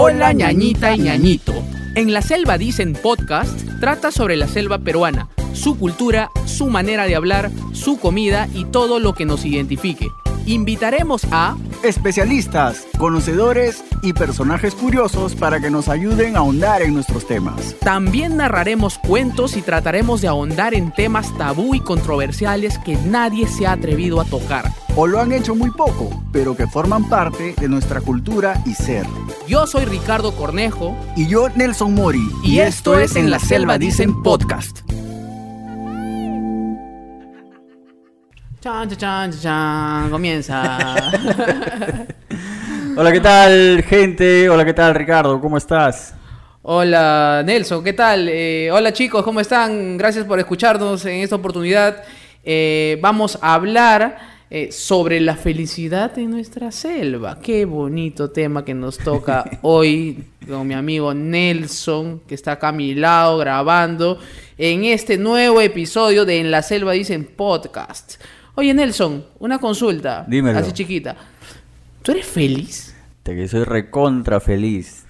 Hola 0.00 0.32
ñañita 0.32 0.94
y 0.94 1.00
ñañito. 1.00 1.52
En 1.96 2.12
la 2.12 2.22
selva 2.22 2.56
dicen 2.56 2.92
podcast 2.92 3.60
trata 3.80 4.12
sobre 4.12 4.36
la 4.36 4.46
selva 4.46 4.78
peruana, 4.78 5.28
su 5.54 5.76
cultura, 5.76 6.30
su 6.46 6.68
manera 6.68 7.06
de 7.06 7.16
hablar, 7.16 7.50
su 7.72 7.98
comida 7.98 8.48
y 8.54 8.66
todo 8.66 9.00
lo 9.00 9.14
que 9.14 9.24
nos 9.24 9.44
identifique. 9.44 10.06
Invitaremos 10.48 11.26
a 11.30 11.58
especialistas, 11.82 12.86
conocedores 12.96 13.84
y 14.02 14.14
personajes 14.14 14.74
curiosos 14.74 15.34
para 15.34 15.60
que 15.60 15.68
nos 15.68 15.90
ayuden 15.90 16.36
a 16.36 16.38
ahondar 16.38 16.80
en 16.80 16.94
nuestros 16.94 17.26
temas. 17.26 17.76
También 17.80 18.38
narraremos 18.38 18.96
cuentos 18.96 19.58
y 19.58 19.60
trataremos 19.60 20.22
de 20.22 20.28
ahondar 20.28 20.72
en 20.72 20.90
temas 20.90 21.36
tabú 21.36 21.74
y 21.74 21.80
controversiales 21.80 22.78
que 22.78 22.96
nadie 22.96 23.46
se 23.46 23.66
ha 23.66 23.72
atrevido 23.72 24.22
a 24.22 24.24
tocar. 24.24 24.72
O 24.96 25.06
lo 25.06 25.20
han 25.20 25.32
hecho 25.32 25.54
muy 25.54 25.70
poco, 25.70 26.08
pero 26.32 26.56
que 26.56 26.66
forman 26.66 27.10
parte 27.10 27.54
de 27.60 27.68
nuestra 27.68 28.00
cultura 28.00 28.62
y 28.64 28.72
ser. 28.72 29.04
Yo 29.46 29.66
soy 29.66 29.84
Ricardo 29.84 30.34
Cornejo. 30.34 30.96
Y 31.14 31.26
yo 31.26 31.50
Nelson 31.50 31.92
Mori. 31.92 32.26
Y, 32.42 32.60
esto, 32.60 32.98
es 32.98 33.16
En 33.16 33.30
la 33.30 33.38
Selva 33.38 33.76
Dicen 33.76 34.22
Podcast. 34.22 34.80
Chan, 38.68 38.86
chan, 38.86 38.98
chan, 38.98 39.40
chan, 39.40 40.10
comienza. 40.10 40.94
Hola, 42.98 43.12
¿qué 43.12 43.20
tal, 43.20 43.82
gente? 43.82 44.50
Hola, 44.50 44.62
¿qué 44.66 44.74
tal, 44.74 44.94
Ricardo? 44.94 45.40
¿Cómo 45.40 45.56
estás? 45.56 46.14
Hola, 46.60 47.42
Nelson, 47.46 47.82
¿qué 47.82 47.94
tal? 47.94 48.28
Eh, 48.28 48.70
hola, 48.70 48.92
chicos, 48.92 49.22
¿cómo 49.22 49.40
están? 49.40 49.96
Gracias 49.96 50.26
por 50.26 50.38
escucharnos 50.38 51.02
en 51.06 51.22
esta 51.22 51.36
oportunidad. 51.36 52.04
Eh, 52.44 52.98
vamos 53.00 53.38
a 53.40 53.54
hablar 53.54 54.18
eh, 54.50 54.70
sobre 54.70 55.18
la 55.20 55.36
felicidad 55.36 56.18
en 56.18 56.30
nuestra 56.30 56.70
selva. 56.70 57.38
Qué 57.40 57.64
bonito 57.64 58.32
tema 58.32 58.66
que 58.66 58.74
nos 58.74 58.98
toca 58.98 59.46
hoy 59.62 60.24
con 60.46 60.66
mi 60.66 60.74
amigo 60.74 61.14
Nelson, 61.14 62.20
que 62.28 62.34
está 62.34 62.52
acá 62.52 62.68
a 62.68 62.72
mi 62.72 62.94
lado 62.94 63.38
grabando 63.38 64.18
en 64.58 64.84
este 64.84 65.16
nuevo 65.16 65.62
episodio 65.62 66.26
de 66.26 66.40
En 66.40 66.50
la 66.50 66.60
Selva 66.60 66.92
Dicen 66.92 67.24
Podcast. 67.24 68.16
Oye, 68.58 68.74
Nelson, 68.74 69.24
una 69.38 69.60
consulta. 69.60 70.24
Dímelo. 70.26 70.58
Así 70.58 70.72
chiquita. 70.72 71.14
¿Tú 72.02 72.10
eres 72.10 72.26
feliz? 72.26 72.92
Te 73.22 73.36
que 73.36 73.46
soy 73.46 73.62
recontra 73.62 74.40
feliz. 74.40 75.04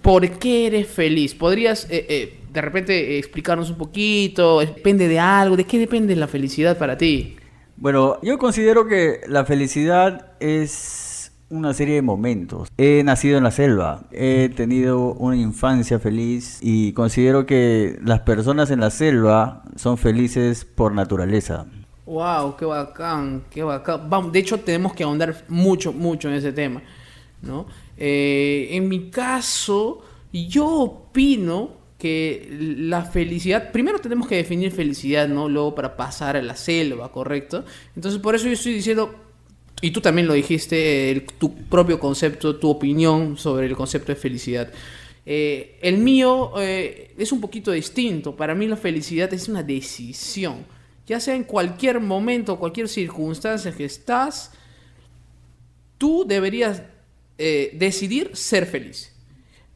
¿Por 0.00 0.26
qué 0.38 0.68
eres 0.68 0.88
feliz? 0.88 1.34
¿Podrías 1.34 1.84
eh, 1.90 2.06
eh, 2.08 2.40
de 2.50 2.60
repente 2.62 2.94
eh, 2.98 3.18
explicarnos 3.18 3.68
un 3.68 3.76
poquito? 3.76 4.60
¿Depende 4.60 5.06
de 5.06 5.20
algo? 5.20 5.54
¿De 5.54 5.64
qué 5.64 5.78
depende 5.78 6.16
la 6.16 6.28
felicidad 6.28 6.78
para 6.78 6.96
ti? 6.96 7.36
Bueno, 7.76 8.16
yo 8.22 8.38
considero 8.38 8.88
que 8.88 9.20
la 9.28 9.44
felicidad 9.44 10.32
es 10.40 11.32
una 11.50 11.74
serie 11.74 11.96
de 11.96 12.02
momentos. 12.02 12.70
He 12.78 13.02
nacido 13.04 13.36
en 13.36 13.44
la 13.44 13.50
selva, 13.50 14.04
he 14.12 14.48
tenido 14.56 15.12
una 15.12 15.36
infancia 15.36 15.98
feliz 15.98 16.58
y 16.62 16.94
considero 16.94 17.44
que 17.44 17.98
las 18.02 18.20
personas 18.20 18.70
en 18.70 18.80
la 18.80 18.88
selva 18.88 19.62
son 19.76 19.98
felices 19.98 20.64
por 20.64 20.94
naturaleza. 20.94 21.66
Wow, 22.08 22.56
qué 22.56 22.64
bacán, 22.64 23.44
qué 23.50 23.62
bacán. 23.62 24.08
Vamos, 24.08 24.32
de 24.32 24.38
hecho, 24.38 24.58
tenemos 24.60 24.94
que 24.94 25.04
ahondar 25.04 25.44
mucho, 25.48 25.92
mucho 25.92 26.28
en 26.28 26.36
ese 26.36 26.52
tema, 26.52 26.82
¿no? 27.42 27.66
Eh, 27.98 28.68
en 28.70 28.88
mi 28.88 29.10
caso, 29.10 30.00
yo 30.32 30.66
opino 30.66 31.72
que 31.98 32.48
la 32.78 33.02
felicidad, 33.02 33.72
primero 33.72 33.98
tenemos 33.98 34.26
que 34.26 34.36
definir 34.36 34.72
felicidad, 34.72 35.28
¿no? 35.28 35.50
Luego 35.50 35.74
para 35.74 35.98
pasar 35.98 36.38
a 36.38 36.40
la 36.40 36.56
selva, 36.56 37.12
¿correcto? 37.12 37.66
Entonces, 37.94 38.18
por 38.22 38.34
eso 38.34 38.46
yo 38.46 38.52
estoy 38.52 38.72
diciendo, 38.72 39.14
y 39.82 39.90
tú 39.90 40.00
también 40.00 40.26
lo 40.26 40.32
dijiste, 40.32 41.26
tu 41.36 41.54
propio 41.54 42.00
concepto, 42.00 42.56
tu 42.56 42.70
opinión 42.70 43.36
sobre 43.36 43.66
el 43.66 43.76
concepto 43.76 44.12
de 44.12 44.16
felicidad. 44.16 44.72
Eh, 45.26 45.78
el 45.82 45.98
mío 45.98 46.52
eh, 46.58 47.12
es 47.18 47.32
un 47.32 47.40
poquito 47.42 47.70
distinto. 47.70 48.34
Para 48.34 48.54
mí 48.54 48.66
la 48.66 48.76
felicidad 48.76 49.30
es 49.34 49.46
una 49.46 49.62
decisión. 49.62 50.77
Ya 51.08 51.18
sea 51.20 51.34
en 51.34 51.42
cualquier 51.44 51.98
momento, 52.00 52.58
cualquier 52.58 52.88
circunstancia 52.88 53.72
que 53.72 53.84
estás, 53.86 54.52
tú 55.96 56.24
deberías 56.26 56.82
eh, 57.38 57.70
decidir 57.74 58.30
ser 58.34 58.66
feliz. 58.66 59.12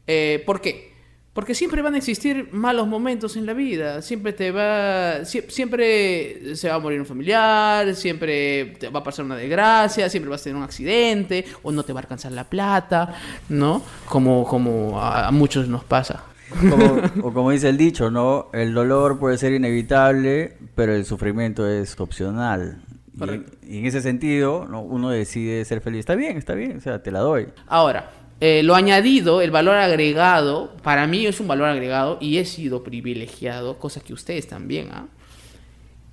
Eh, 0.07 0.41
¿Por 0.45 0.61
qué? 0.61 0.93
Porque 1.33 1.55
siempre 1.55 1.81
van 1.81 1.95
a 1.95 1.97
existir 1.97 2.49
malos 2.51 2.87
momentos 2.87 3.35
en 3.37 3.47
la 3.47 3.53
vida. 3.53 4.03
Siempre 4.03 4.33
te 4.33 4.51
va. 4.51 5.21
sie- 5.25 5.49
siempre 5.49 6.55
se 6.55 6.69
va 6.69 6.75
a 6.75 6.79
morir 6.79 6.99
un 6.99 7.07
familiar. 7.07 7.95
Siempre 7.95 8.75
te 8.79 8.89
va 8.89 8.99
a 8.99 9.03
pasar 9.03 9.25
una 9.25 9.35
desgracia. 9.35 10.07
Siempre 10.09 10.29
vas 10.29 10.41
a 10.41 10.43
tener 10.43 10.57
un 10.57 10.63
accidente. 10.63 11.43
O 11.63 11.71
no 11.71 11.81
te 11.83 11.91
va 11.91 12.01
a 12.01 12.03
alcanzar 12.03 12.33
la 12.33 12.43
plata. 12.43 13.15
¿No? 13.49 13.81
Como, 14.05 14.45
como 14.45 15.01
a 15.01 15.31
muchos 15.31 15.67
nos 15.67 15.83
pasa. 15.83 16.23
Como- 16.49 17.01
o 17.27 17.33
como 17.33 17.51
dice 17.51 17.69
el 17.69 17.77
dicho, 17.77 18.11
¿no? 18.11 18.49
El 18.53 18.73
dolor 18.73 19.19
puede 19.19 19.37
ser 19.37 19.53
inevitable, 19.53 20.57
pero 20.75 20.93
el 20.93 21.05
sufrimiento 21.05 21.67
es 21.67 21.99
opcional. 21.99 22.81
Y-. 23.15 23.75
Y, 23.75 23.79
en 23.79 23.85
ese 23.85 24.01
sentido, 24.01 24.67
¿no? 24.69 24.81
uno 24.81 25.09
decide 25.09 25.63
ser 25.65 25.81
feliz. 25.81 26.01
Está 26.01 26.15
bien, 26.15 26.37
está 26.37 26.53
bien, 26.53 26.77
o 26.77 26.81
sea, 26.81 27.01
te 27.01 27.11
la 27.11 27.19
doy. 27.19 27.47
Ahora, 27.67 28.11
eh, 28.39 28.61
lo 28.63 28.75
añadido, 28.75 29.41
el 29.41 29.51
valor 29.51 29.77
agregado, 29.77 30.75
para 30.83 31.07
mí 31.07 31.25
es 31.25 31.39
un 31.39 31.47
valor 31.47 31.69
agregado 31.69 32.17
y 32.19 32.37
he 32.37 32.45
sido 32.45 32.83
privilegiado, 32.83 33.79
cosa 33.79 34.01
que 34.01 34.13
ustedes 34.13 34.47
también, 34.47 34.89
¿ah? 34.91 35.07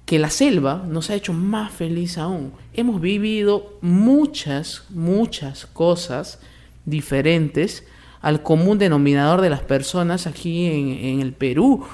que 0.07 0.19
la 0.19 0.31
selva 0.31 0.85
nos 0.87 1.11
ha 1.11 1.15
hecho 1.15 1.33
más 1.33 1.73
feliz 1.73 2.19
aún. 2.19 2.53
Hemos 2.75 3.01
vivido 3.01 3.79
muchas, 3.81 4.85
muchas 4.91 5.67
cosas 5.67 6.41
diferentes 6.85 7.87
al 8.21 8.43
común 8.43 8.79
denominador 8.79 9.41
de 9.41 9.51
las 9.51 9.61
personas 9.61 10.27
aquí 10.27 10.67
en, 10.67 11.21
el 11.21 11.33
Perú. 11.33 11.85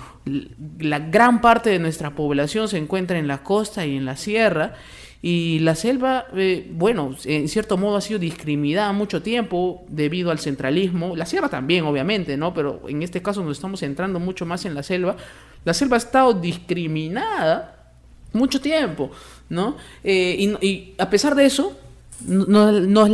La 0.79 0.99
gran 0.99 1.41
parte 1.41 1.71
de 1.71 1.79
nuestra 1.79 2.15
población 2.15 2.69
se 2.69 2.79
encuentra 2.79 3.19
en 3.19 3.29
la 3.29 3.43
costa 3.43 3.87
y 3.87 3.97
en 3.97 4.05
la 4.05 4.17
sierra. 4.17 4.75
Y 5.23 5.61
la 5.61 5.75
selva, 5.75 6.27
eh, 6.35 6.69
bueno, 6.73 7.17
en 7.25 7.49
cierto 7.49 7.77
modo 7.77 7.97
ha 7.97 8.01
sido 8.01 8.19
discriminada 8.19 8.93
mucho 8.93 9.23
tiempo 9.23 9.85
debido 9.89 10.31
al 10.31 10.39
centralismo. 10.39 11.17
La 11.17 11.27
sierra 11.27 11.49
también, 11.49 11.85
obviamente, 11.85 12.37
¿no? 12.37 12.53
Pero 12.53 12.83
en 12.89 13.03
este 13.03 13.23
caso 13.23 13.43
nos 13.43 13.57
estamos 13.57 13.81
centrando 13.81 14.21
mucho 14.21 14.47
más 14.47 14.65
en 14.65 14.75
la 14.75 14.83
selva. 14.83 15.17
La 15.65 15.75
selva 15.75 15.97
ha 15.97 15.99
estado 15.99 16.33
discriminada 16.35 17.93
mucho 18.33 18.61
tiempo, 18.61 19.11
¿no? 19.49 19.77
Eh, 20.05 20.57
y, 20.61 20.95
a 20.99 21.09
pesar 21.09 21.35
de 21.35 21.47
eso, 21.47 21.77
no- 22.25 22.73
nos, 22.73 23.11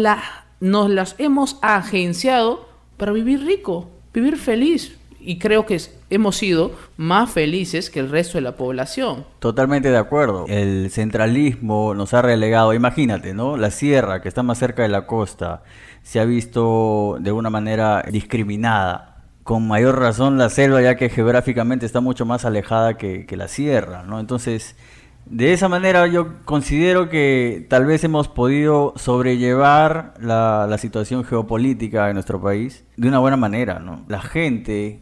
nos 0.61 0.91
las 0.91 1.15
hemos 1.19 1.59
agenciado 1.62 2.72
para 3.02 3.10
vivir 3.10 3.44
rico, 3.44 3.90
vivir 4.14 4.36
feliz. 4.36 4.96
Y 5.18 5.40
creo 5.40 5.66
que 5.66 5.80
hemos 6.08 6.36
sido 6.36 6.70
más 6.96 7.32
felices 7.32 7.90
que 7.90 7.98
el 7.98 8.08
resto 8.08 8.38
de 8.38 8.42
la 8.42 8.54
población. 8.54 9.24
Totalmente 9.40 9.90
de 9.90 9.96
acuerdo. 9.96 10.44
El 10.46 10.88
centralismo 10.88 11.94
nos 11.94 12.14
ha 12.14 12.22
relegado, 12.22 12.74
imagínate, 12.74 13.34
¿no? 13.34 13.56
La 13.56 13.72
sierra, 13.72 14.22
que 14.22 14.28
está 14.28 14.44
más 14.44 14.58
cerca 14.58 14.82
de 14.82 14.88
la 14.88 15.08
costa, 15.08 15.64
se 16.04 16.20
ha 16.20 16.24
visto 16.24 17.16
de 17.18 17.32
una 17.32 17.50
manera 17.50 18.04
discriminada. 18.08 19.24
Con 19.42 19.66
mayor 19.66 19.98
razón 19.98 20.38
la 20.38 20.48
selva, 20.48 20.80
ya 20.80 20.94
que 20.94 21.08
geográficamente 21.08 21.86
está 21.86 22.00
mucho 22.00 22.24
más 22.24 22.44
alejada 22.44 22.96
que 22.96 23.26
la 23.36 23.48
sierra, 23.48 24.04
¿no? 24.04 24.20
Entonces, 24.20 24.76
de 25.27 25.53
esa 25.53 25.69
manera 25.69 26.06
yo 26.06 26.44
considero 26.44 27.09
que 27.09 27.66
tal 27.69 27.87
vez 27.87 28.05
hemos 28.05 28.28
podido 28.28 28.93
sobrellevar 28.97 30.15
la, 30.21 30.66
la 30.69 30.78
situación 30.78 31.25
geopolítica 31.25 32.06
de 32.06 32.15
nuestro 32.15 32.41
país 32.41 32.84
de 32.97 33.09
una 33.09 33.19
buena 33.19 33.37
manera, 33.37 33.78
¿no? 33.78 34.05
La 34.09 34.21
gente 34.21 35.00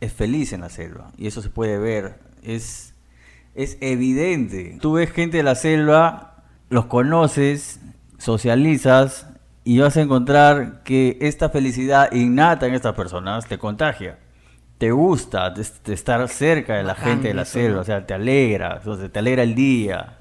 es 0.00 0.12
feliz 0.12 0.52
en 0.52 0.62
la 0.62 0.70
selva 0.70 1.12
y 1.16 1.26
eso 1.26 1.42
se 1.42 1.50
puede 1.50 1.78
ver, 1.78 2.18
es, 2.42 2.94
es 3.54 3.76
evidente. 3.80 4.78
Tú 4.80 4.94
ves 4.94 5.10
gente 5.12 5.36
de 5.36 5.42
la 5.42 5.54
selva, 5.54 6.44
los 6.68 6.86
conoces, 6.86 7.80
socializas 8.18 9.28
y 9.64 9.78
vas 9.78 9.96
a 9.96 10.00
encontrar 10.00 10.82
que 10.82 11.18
esta 11.20 11.50
felicidad 11.50 12.12
innata 12.12 12.66
en 12.66 12.74
estas 12.74 12.94
personas 12.94 13.46
te 13.46 13.58
contagia. 13.58 14.18
Te 14.80 14.90
gusta 14.90 15.50
de, 15.50 15.66
de 15.84 15.92
estar 15.92 16.26
cerca 16.30 16.76
de 16.76 16.82
la 16.82 16.94
Bacán 16.94 17.10
gente 17.10 17.28
de 17.28 17.34
la 17.34 17.44
selva, 17.44 17.76
¿no? 17.76 17.80
o 17.82 17.84
sea, 17.84 18.06
te 18.06 18.14
alegra, 18.14 18.78
entonces, 18.78 19.12
te 19.12 19.18
alegra 19.18 19.42
el 19.42 19.54
día. 19.54 20.16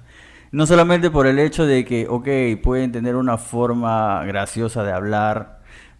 No 0.51 0.67
solamente 0.67 1.09
por 1.09 1.27
el 1.27 1.39
hecho 1.39 1.65
de 1.65 1.85
que, 1.85 2.07
ok, 2.09 2.61
pueden 2.61 2.91
tener 2.91 3.15
una 3.15 3.37
forma 3.37 4.21
graciosa 4.25 4.83
de 4.83 4.91
hablar, 4.91 5.59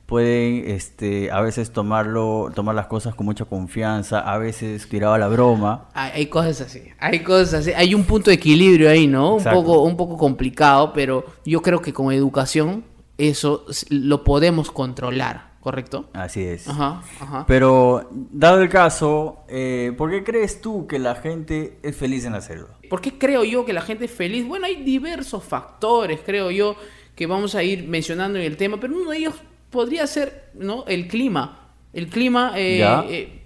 pueden 0.10 0.64
este, 0.68 1.32
a 1.32 1.40
veces 1.40 1.72
tomarlo, 1.72 2.52
tomar 2.54 2.76
las 2.76 2.88
cosas 2.88 3.16
con 3.16 3.28
mucha 3.28 3.46
confianza, 3.46 4.20
a 4.20 4.40
veces 4.40 4.90
tiraba 4.90 5.18
la 5.18 5.30
broma. 5.30 5.88
Hay, 5.94 6.12
hay 6.16 6.26
cosas 6.26 6.60
así, 6.60 6.82
hay 7.00 7.20
cosas 7.20 7.62
así, 7.62 7.72
hay 7.74 7.94
un 7.94 8.04
punto 8.04 8.30
de 8.30 8.36
equilibrio 8.36 8.90
ahí, 8.90 9.08
¿no? 9.08 9.36
Un 9.36 9.44
poco, 9.44 9.84
un 9.84 9.96
poco 9.96 10.18
complicado, 10.18 10.92
pero 10.94 11.24
yo 11.46 11.62
creo 11.62 11.80
que 11.80 11.94
con 11.94 12.12
educación 12.12 12.84
eso 13.20 13.66
lo 13.90 14.24
podemos 14.24 14.72
controlar, 14.72 15.49
¿correcto? 15.62 16.10
Así 16.14 16.44
es. 16.44 16.68
Ajá, 16.68 17.04
ajá. 17.20 17.46
Pero, 17.48 18.08
dado 18.12 18.62
el 18.62 18.70
caso, 18.70 19.40
eh, 19.48 19.94
¿por 19.98 20.10
qué 20.12 20.24
crees 20.24 20.62
tú 20.62 20.88
que 20.88 21.00
la 21.00 21.16
gente 21.16 21.78
es 21.84 21.96
feliz 21.96 22.26
en 22.26 22.34
la 22.34 22.42
selva? 22.42 22.70
¿Por 22.90 23.02
qué 23.02 23.18
creo 23.18 23.44
yo 23.44 23.66
que 23.66 23.74
la 23.74 23.82
gente 23.82 24.06
es 24.06 24.12
feliz? 24.12 24.48
Bueno, 24.48 24.66
hay 24.66 24.78
diversos 24.84 25.44
factores, 25.44 26.22
creo 26.26 26.50
yo, 26.52 26.76
que 27.16 27.28
vamos 27.28 27.54
a 27.56 27.64
ir 27.64 27.88
mencionando 27.88 28.40
en 28.40 28.46
el 28.46 28.58
tema, 28.58 28.80
pero 28.80 28.96
uno 28.96 29.12
de 29.12 29.18
ellos 29.18 29.36
podría 29.70 30.08
ser, 30.08 30.52
¿no? 30.56 30.86
El 30.88 31.08
clima. 31.08 31.68
El 31.94 32.08
clima 32.08 32.54
eh, 32.56 32.82
eh, 33.10 33.42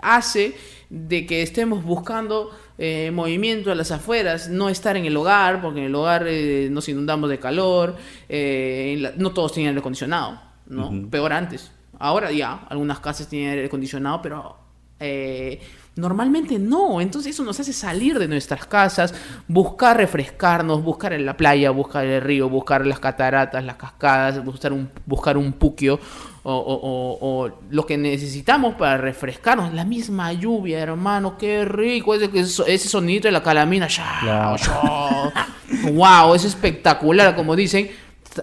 hace 0.00 0.54
de 0.88 1.26
que 1.26 1.42
estemos 1.42 1.84
buscando 1.84 2.50
eh, 2.78 3.10
movimiento 3.12 3.70
a 3.70 3.74
las 3.74 3.90
afueras, 3.90 4.48
no 4.48 4.68
estar 4.68 4.96
en 4.96 5.04
el 5.04 5.16
hogar, 5.16 5.60
porque 5.60 5.80
en 5.80 5.86
el 5.86 5.94
hogar 5.94 6.24
nos 6.70 6.88
inundamos 6.88 7.28
de 7.28 7.38
calor, 7.38 7.96
la- 8.28 9.12
no 9.16 9.30
todos 9.32 9.52
tienen 9.52 9.70
aire 9.70 9.80
acondicionado, 9.80 10.40
¿no? 10.68 11.08
Peor 11.10 11.32
antes. 11.32 11.72
Ahora 11.98 12.30
ya, 12.30 12.66
algunas 12.68 13.00
casas 13.00 13.26
tienen 13.28 13.50
aire 13.50 13.66
acondicionado, 13.66 14.22
pero 14.22 14.56
eh, 15.00 15.60
normalmente 15.96 16.58
no. 16.58 17.00
Entonces 17.00 17.34
eso 17.34 17.42
nos 17.44 17.58
hace 17.58 17.72
salir 17.72 18.18
de 18.18 18.28
nuestras 18.28 18.66
casas, 18.66 19.12
buscar 19.48 19.96
refrescarnos, 19.96 20.82
buscar 20.84 21.12
en 21.12 21.26
la 21.26 21.36
playa, 21.36 21.70
buscar 21.70 22.04
el 22.04 22.20
río, 22.22 22.48
buscar 22.48 22.86
las 22.86 23.00
cataratas, 23.00 23.64
las 23.64 23.76
cascadas, 23.76 24.44
buscar 24.44 24.72
un, 24.72 24.88
buscar 25.06 25.36
un 25.36 25.52
puquio 25.54 25.98
o, 26.44 26.52
o- 26.52 26.74
o- 26.74 27.18
o 27.46 27.58
lo 27.70 27.84
que 27.84 27.98
necesitamos 27.98 28.74
para 28.76 28.96
refrescarnos. 28.96 29.74
La 29.74 29.84
misma 29.84 30.32
lluvia, 30.32 30.78
hermano, 30.78 31.36
qué 31.36 31.64
rico. 31.64 32.14
Ese, 32.14 32.30
ese 32.72 32.88
sonido 32.88 33.22
de 33.22 33.32
la 33.32 33.42
calamina. 33.42 33.88
ya, 33.88 34.18
Claro. 34.20 34.56
ya. 34.56 35.90
wow, 35.92 36.34
es 36.34 36.44
espectacular, 36.44 37.34
como 37.34 37.56
dicen. 37.56 37.90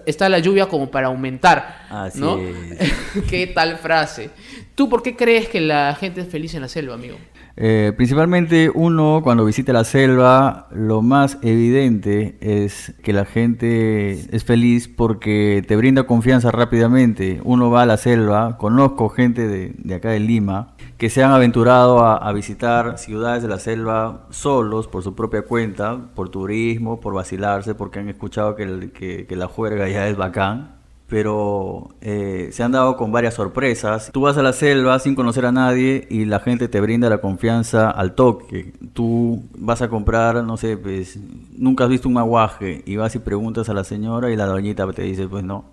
Está 0.04 0.28
la 0.28 0.38
lluvia 0.38 0.66
como 0.66 0.90
para 0.90 1.08
aumentar. 1.08 1.86
Así 1.90 2.20
¿no? 2.20 2.38
es. 2.38 2.92
¿Qué 3.28 3.46
tal 3.48 3.78
frase? 3.78 4.30
¿Tú 4.74 4.88
por 4.88 5.02
qué 5.02 5.16
crees 5.16 5.48
que 5.48 5.60
la 5.60 5.94
gente 5.98 6.20
es 6.20 6.28
feliz 6.28 6.54
en 6.54 6.62
la 6.62 6.68
selva, 6.68 6.94
amigo? 6.94 7.18
Eh, 7.58 7.94
principalmente 7.96 8.70
uno 8.74 9.22
cuando 9.24 9.44
visita 9.44 9.72
la 9.72 9.84
selva, 9.84 10.68
lo 10.72 11.00
más 11.00 11.38
evidente 11.42 12.36
es 12.40 12.94
que 13.02 13.14
la 13.14 13.24
gente 13.24 14.12
es 14.34 14.44
feliz 14.44 14.88
porque 14.88 15.64
te 15.66 15.76
brinda 15.76 16.04
confianza 16.06 16.50
rápidamente. 16.50 17.40
Uno 17.44 17.70
va 17.70 17.82
a 17.82 17.86
la 17.86 17.96
selva, 17.96 18.58
conozco 18.58 19.08
gente 19.08 19.48
de, 19.48 19.74
de 19.78 19.94
acá 19.94 20.10
de 20.10 20.20
Lima 20.20 20.74
que 20.98 21.10
se 21.10 21.22
han 21.22 21.32
aventurado 21.32 22.00
a, 22.04 22.32
visitar 22.32 22.98
ciudades 22.98 23.42
de 23.42 23.48
la 23.48 23.58
selva 23.58 24.26
solos, 24.30 24.88
por 24.88 25.02
su 25.02 25.14
propia 25.14 25.42
cuenta, 25.42 25.98
por 26.14 26.30
turismo, 26.30 27.00
por 27.00 27.12
vacilarse, 27.12 27.74
porque 27.74 27.98
han 27.98 28.08
escuchado 28.08 28.54
que- 28.56 29.26
que 29.28 29.36
la 29.36 29.46
juerga 29.46 29.88
ya 29.88 30.08
es 30.08 30.16
bacán 30.16 30.75
pero 31.08 31.90
eh, 32.00 32.48
se 32.52 32.62
han 32.62 32.72
dado 32.72 32.96
con 32.96 33.12
varias 33.12 33.34
sorpresas. 33.34 34.10
Tú 34.12 34.22
vas 34.22 34.36
a 34.36 34.42
la 34.42 34.52
selva 34.52 34.98
sin 34.98 35.14
conocer 35.14 35.46
a 35.46 35.52
nadie 35.52 36.06
y 36.10 36.24
la 36.24 36.40
gente 36.40 36.68
te 36.68 36.80
brinda 36.80 37.08
la 37.08 37.18
confianza 37.18 37.90
al 37.90 38.14
toque. 38.14 38.72
Tú 38.92 39.42
vas 39.56 39.82
a 39.82 39.88
comprar, 39.88 40.42
no 40.42 40.56
sé, 40.56 40.76
pues 40.76 41.18
nunca 41.56 41.84
has 41.84 41.90
visto 41.90 42.08
un 42.08 42.18
aguaje 42.18 42.82
y 42.86 42.96
vas 42.96 43.14
y 43.14 43.20
preguntas 43.20 43.68
a 43.68 43.74
la 43.74 43.84
señora 43.84 44.30
y 44.30 44.36
la 44.36 44.46
doñita 44.46 44.86
te 44.92 45.02
dice, 45.02 45.28
pues 45.28 45.44
no. 45.44 45.64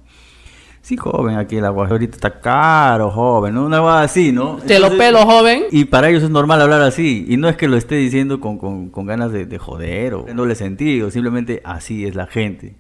Sí, 0.81 0.97
joven, 0.97 1.37
aquí 1.37 1.55
el 1.55 1.63
aguaje 1.65 1.93
ahorita 1.93 2.15
está 2.17 2.41
caro, 2.41 3.09
joven, 3.09 3.53
¿no? 3.55 3.65
Una 3.65 3.79
cosa 3.79 4.01
así, 4.01 4.33
¿no? 4.33 4.57
Te 4.67 4.79
lo 4.79 4.89
pelo, 4.97 5.19
joven. 5.25 5.63
y 5.71 5.85
para 5.85 6.09
ellos 6.09 6.23
es 6.23 6.29
normal 6.29 6.61
hablar 6.61 6.81
así. 6.81 7.25
Y 7.29 7.37
no 7.37 7.47
es 7.47 7.55
que 7.55 7.69
lo 7.69 7.77
esté 7.77 7.95
diciendo 7.95 8.41
con, 8.41 8.57
con- 8.57 8.89
con 8.89 9.05
ganas 9.05 9.31
de, 9.31 9.45
de 9.45 9.57
joder 9.57 10.13
o 10.13 10.27
en 10.27 10.35
doble 10.35 10.55
sentido. 10.55 11.09
Simplemente 11.09 11.61
así 11.63 12.05
es 12.05 12.15
la 12.15 12.27
gente. 12.27 12.75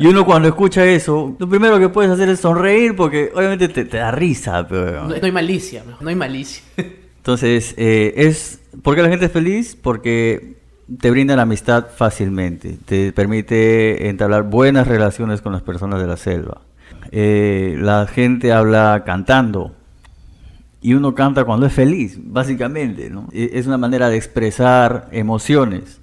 Y 0.00 0.06
uno 0.06 0.24
cuando 0.24 0.48
escucha 0.48 0.84
eso, 0.84 1.36
lo 1.38 1.48
primero 1.48 1.78
que 1.78 1.88
puedes 1.88 2.10
hacer 2.10 2.28
es 2.28 2.40
sonreír 2.40 2.96
porque 2.96 3.30
obviamente 3.34 3.68
te, 3.68 3.84
te 3.84 3.96
da 3.98 4.10
risa. 4.10 4.66
Pero... 4.66 5.04
No, 5.04 5.08
no 5.16 5.24
hay 5.24 5.32
malicia, 5.32 5.82
no 6.00 6.08
hay 6.08 6.14
malicia. 6.16 6.62
Entonces, 7.18 7.74
eh, 7.76 8.12
es 8.16 8.60
¿por 8.82 8.94
qué 8.94 9.02
la 9.02 9.08
gente 9.08 9.26
es 9.26 9.32
feliz? 9.32 9.76
Porque 9.80 10.56
te 11.00 11.10
brinda 11.10 11.36
la 11.36 11.42
amistad 11.42 11.86
fácilmente. 11.96 12.76
Te 12.84 13.12
permite 13.12 14.08
entablar 14.08 14.42
buenas 14.44 14.86
relaciones 14.86 15.40
con 15.40 15.52
las 15.52 15.62
personas 15.62 16.00
de 16.00 16.06
la 16.06 16.16
selva. 16.16 16.60
Eh, 17.12 17.76
la 17.80 18.06
gente 18.06 18.52
habla 18.52 19.04
cantando. 19.06 19.74
Y 20.82 20.92
uno 20.92 21.14
canta 21.14 21.44
cuando 21.44 21.64
es 21.64 21.72
feliz, 21.72 22.18
básicamente, 22.22 23.08
¿no? 23.08 23.28
E- 23.32 23.52
Es 23.54 23.66
una 23.66 23.78
manera 23.78 24.10
de 24.10 24.16
expresar 24.18 25.08
emociones 25.12 26.00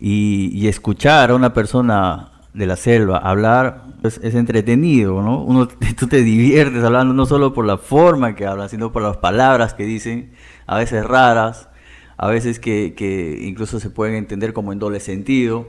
y, 0.00 0.50
y 0.52 0.66
escuchar 0.66 1.30
a 1.30 1.34
una 1.36 1.54
persona 1.54 2.32
de 2.54 2.66
la 2.66 2.76
selva 2.76 3.18
hablar 3.18 3.84
es, 4.02 4.18
es 4.22 4.34
entretenido, 4.34 5.22
¿no? 5.22 5.42
Uno, 5.44 5.68
tú 5.98 6.06
te 6.06 6.22
diviertes 6.22 6.82
hablando 6.84 7.14
no 7.14 7.26
solo 7.26 7.52
por 7.54 7.64
la 7.66 7.78
forma 7.78 8.34
que 8.34 8.46
hablan, 8.46 8.68
sino 8.68 8.92
por 8.92 9.02
las 9.02 9.16
palabras 9.18 9.74
que 9.74 9.84
dicen, 9.84 10.32
a 10.66 10.78
veces 10.78 11.04
raras, 11.04 11.68
a 12.16 12.28
veces 12.28 12.58
que, 12.60 12.94
que 12.96 13.38
incluso 13.42 13.80
se 13.80 13.90
pueden 13.90 14.14
entender 14.16 14.52
como 14.52 14.72
en 14.72 14.78
doble 14.78 15.00
sentido, 15.00 15.68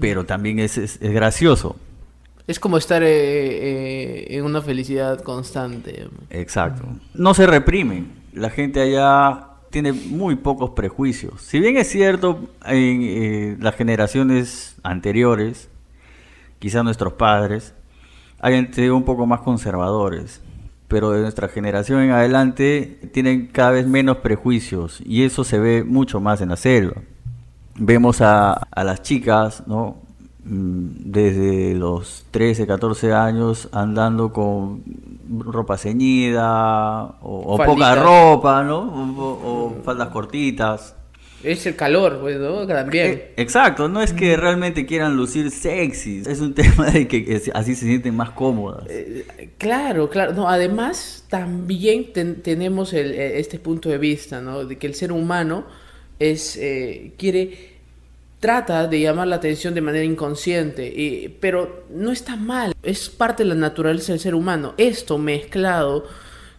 pero 0.00 0.24
también 0.24 0.58
es, 0.58 0.78
es- 0.78 0.98
es 1.02 1.12
gracioso. 1.12 1.76
Es 2.46 2.60
como 2.60 2.78
estar 2.78 3.02
eh, 3.02 3.08
eh, 3.10 4.26
en 4.38 4.44
una 4.44 4.62
felicidad 4.62 5.20
constante. 5.22 6.06
Exacto. 6.30 6.84
No 7.14 7.34
se 7.34 7.46
reprimen. 7.46 8.06
La 8.32 8.50
gente 8.50 8.80
allá 8.80 9.48
tiene 9.70 9.92
muy 9.92 10.36
pocos 10.36 10.70
prejuicios. 10.70 11.42
Si 11.42 11.58
bien 11.58 11.76
es 11.76 11.88
cierto, 11.88 12.48
en 12.64 13.00
eh, 13.02 13.56
las 13.60 13.74
generaciones 13.74 14.76
anteriores, 14.84 15.68
quizás 16.58 16.84
nuestros 16.84 17.14
padres, 17.14 17.74
hayan 18.40 18.72
sido 18.72 18.96
un 18.96 19.04
poco 19.04 19.26
más 19.26 19.40
conservadores. 19.40 20.42
Pero 20.88 21.10
de 21.10 21.20
nuestra 21.20 21.48
generación 21.48 22.00
en 22.02 22.12
adelante 22.12 23.00
tienen 23.12 23.48
cada 23.48 23.72
vez 23.72 23.88
menos 23.88 24.18
prejuicios 24.18 25.00
y 25.04 25.24
eso 25.24 25.42
se 25.42 25.58
ve 25.58 25.82
mucho 25.82 26.20
más 26.20 26.40
en 26.40 26.50
la 26.50 26.56
selva. 26.56 27.02
Vemos 27.74 28.20
a, 28.20 28.52
a 28.52 28.84
las 28.84 29.02
chicas, 29.02 29.64
¿no? 29.66 29.96
Mm, 30.44 31.10
Desde 31.10 31.74
los 31.74 32.24
13, 32.30 32.68
14 32.68 33.12
años 33.12 33.68
andando 33.72 34.32
con 34.32 34.84
ropa 35.40 35.76
ceñida 35.76 37.16
o, 37.20 37.54
o 37.54 37.58
poca 37.58 37.96
ropa, 37.96 38.62
¿no? 38.62 38.78
O, 38.78 39.74
o 39.78 39.82
faldas 39.82 40.08
cortitas. 40.10 40.94
Es 41.46 41.64
el 41.66 41.76
calor, 41.76 42.18
pues, 42.20 42.38
¿no? 42.38 42.66
También. 42.66 43.06
Eh, 43.12 43.32
Exacto, 43.36 43.88
no 43.88 44.02
es 44.02 44.12
que 44.12 44.36
realmente 44.36 44.84
quieran 44.86 45.16
lucir 45.16 45.50
sexy, 45.50 46.22
es 46.26 46.40
un 46.40 46.54
tema 46.62 46.90
de 46.90 47.06
que 47.08 47.40
así 47.54 47.74
se 47.74 47.86
sienten 47.86 48.14
más 48.14 48.30
cómodas. 48.30 48.84
Eh, 48.88 49.24
Claro, 49.58 50.10
claro. 50.10 50.32
No, 50.32 50.48
además, 50.48 51.24
también 51.30 52.12
ten- 52.12 52.42
tenemos 52.42 52.92
el- 52.92 53.14
eh, 53.14 53.38
este 53.38 53.58
punto 53.58 53.88
de 53.88 53.98
vista, 53.98 54.40
¿no? 54.40 54.64
De 54.64 54.76
que 54.76 54.86
el 54.86 54.94
ser 54.94 55.12
humano 55.12 55.64
es, 56.18 56.56
eh, 56.56 57.12
quiere, 57.18 57.76
trata 58.40 58.86
de 58.86 59.00
llamar 59.00 59.26
la 59.28 59.36
atención 59.36 59.74
de 59.74 59.80
manera 59.80 60.04
inconsciente, 60.04 60.86
y- 60.86 61.28
pero 61.40 61.84
no 61.90 62.12
está 62.12 62.36
mal. 62.36 62.74
Es 62.82 63.08
parte 63.08 63.42
de 63.44 63.48
la 63.50 63.54
naturaleza 63.54 64.12
del 64.12 64.20
ser 64.20 64.34
humano. 64.34 64.74
Esto 64.76 65.16
mezclado 65.18 66.04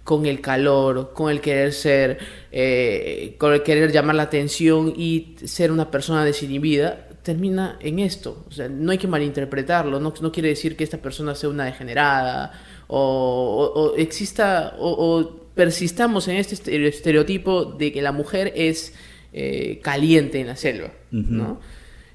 con 0.07 0.25
el 0.25 0.39
calor, 0.39 1.11
con 1.13 1.29
el 1.29 1.41
querer 1.41 1.73
ser, 1.73 2.17
eh, 2.49 3.35
con 3.37 3.51
el 3.53 3.61
querer 3.61 3.91
llamar 3.91 4.15
la 4.15 4.23
atención 4.23 4.93
y 4.95 5.35
ser 5.43 5.69
una 5.69 5.91
persona 5.91 6.23
desinhibida, 6.23 7.09
termina 7.23 7.77
en 7.81 7.99
esto. 7.99 8.45
O 8.47 8.51
sea, 8.51 8.69
no 8.69 8.91
hay 8.93 8.97
que 8.97 9.07
malinterpretarlo. 9.09 9.99
No, 9.99 10.13
no 10.21 10.31
quiere 10.31 10.47
decir 10.47 10.77
que 10.77 10.85
esta 10.85 10.99
persona 10.99 11.35
sea 11.35 11.49
una 11.49 11.65
degenerada 11.65 12.53
o, 12.87 12.97
o- 13.75 13.81
o 13.81 13.95
exista 13.97 14.75
o, 14.79 14.89
o 14.91 15.35
persistamos 15.53 16.29
en 16.29 16.37
este 16.37 16.55
estere- 16.55 16.87
estereotipo 16.87 17.65
de 17.65 17.91
que 17.91 18.01
la 18.01 18.13
mujer 18.13 18.53
es 18.55 18.93
eh, 19.33 19.81
caliente 19.83 20.39
en 20.39 20.47
la 20.47 20.55
selva. 20.55 20.93
¿no? 21.11 21.59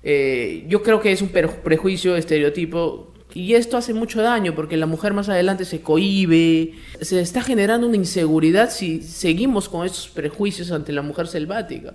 Eh, 0.02 0.64
yo 0.66 0.82
creo 0.82 0.98
que 0.98 1.12
es 1.12 1.20
un 1.20 1.28
prejuicio, 1.28 2.16
estereotipo. 2.16 3.11
Y 3.34 3.54
esto 3.54 3.76
hace 3.76 3.94
mucho 3.94 4.20
daño 4.22 4.54
porque 4.54 4.76
la 4.76 4.86
mujer 4.86 5.14
más 5.14 5.28
adelante 5.28 5.64
se 5.64 5.80
cohíbe, 5.80 6.74
se 7.00 7.20
está 7.20 7.42
generando 7.42 7.86
una 7.86 7.96
inseguridad 7.96 8.70
si 8.70 9.02
seguimos 9.02 9.68
con 9.68 9.86
esos 9.86 10.08
prejuicios 10.08 10.70
ante 10.70 10.92
la 10.92 11.02
mujer 11.02 11.26
selvática. 11.28 11.94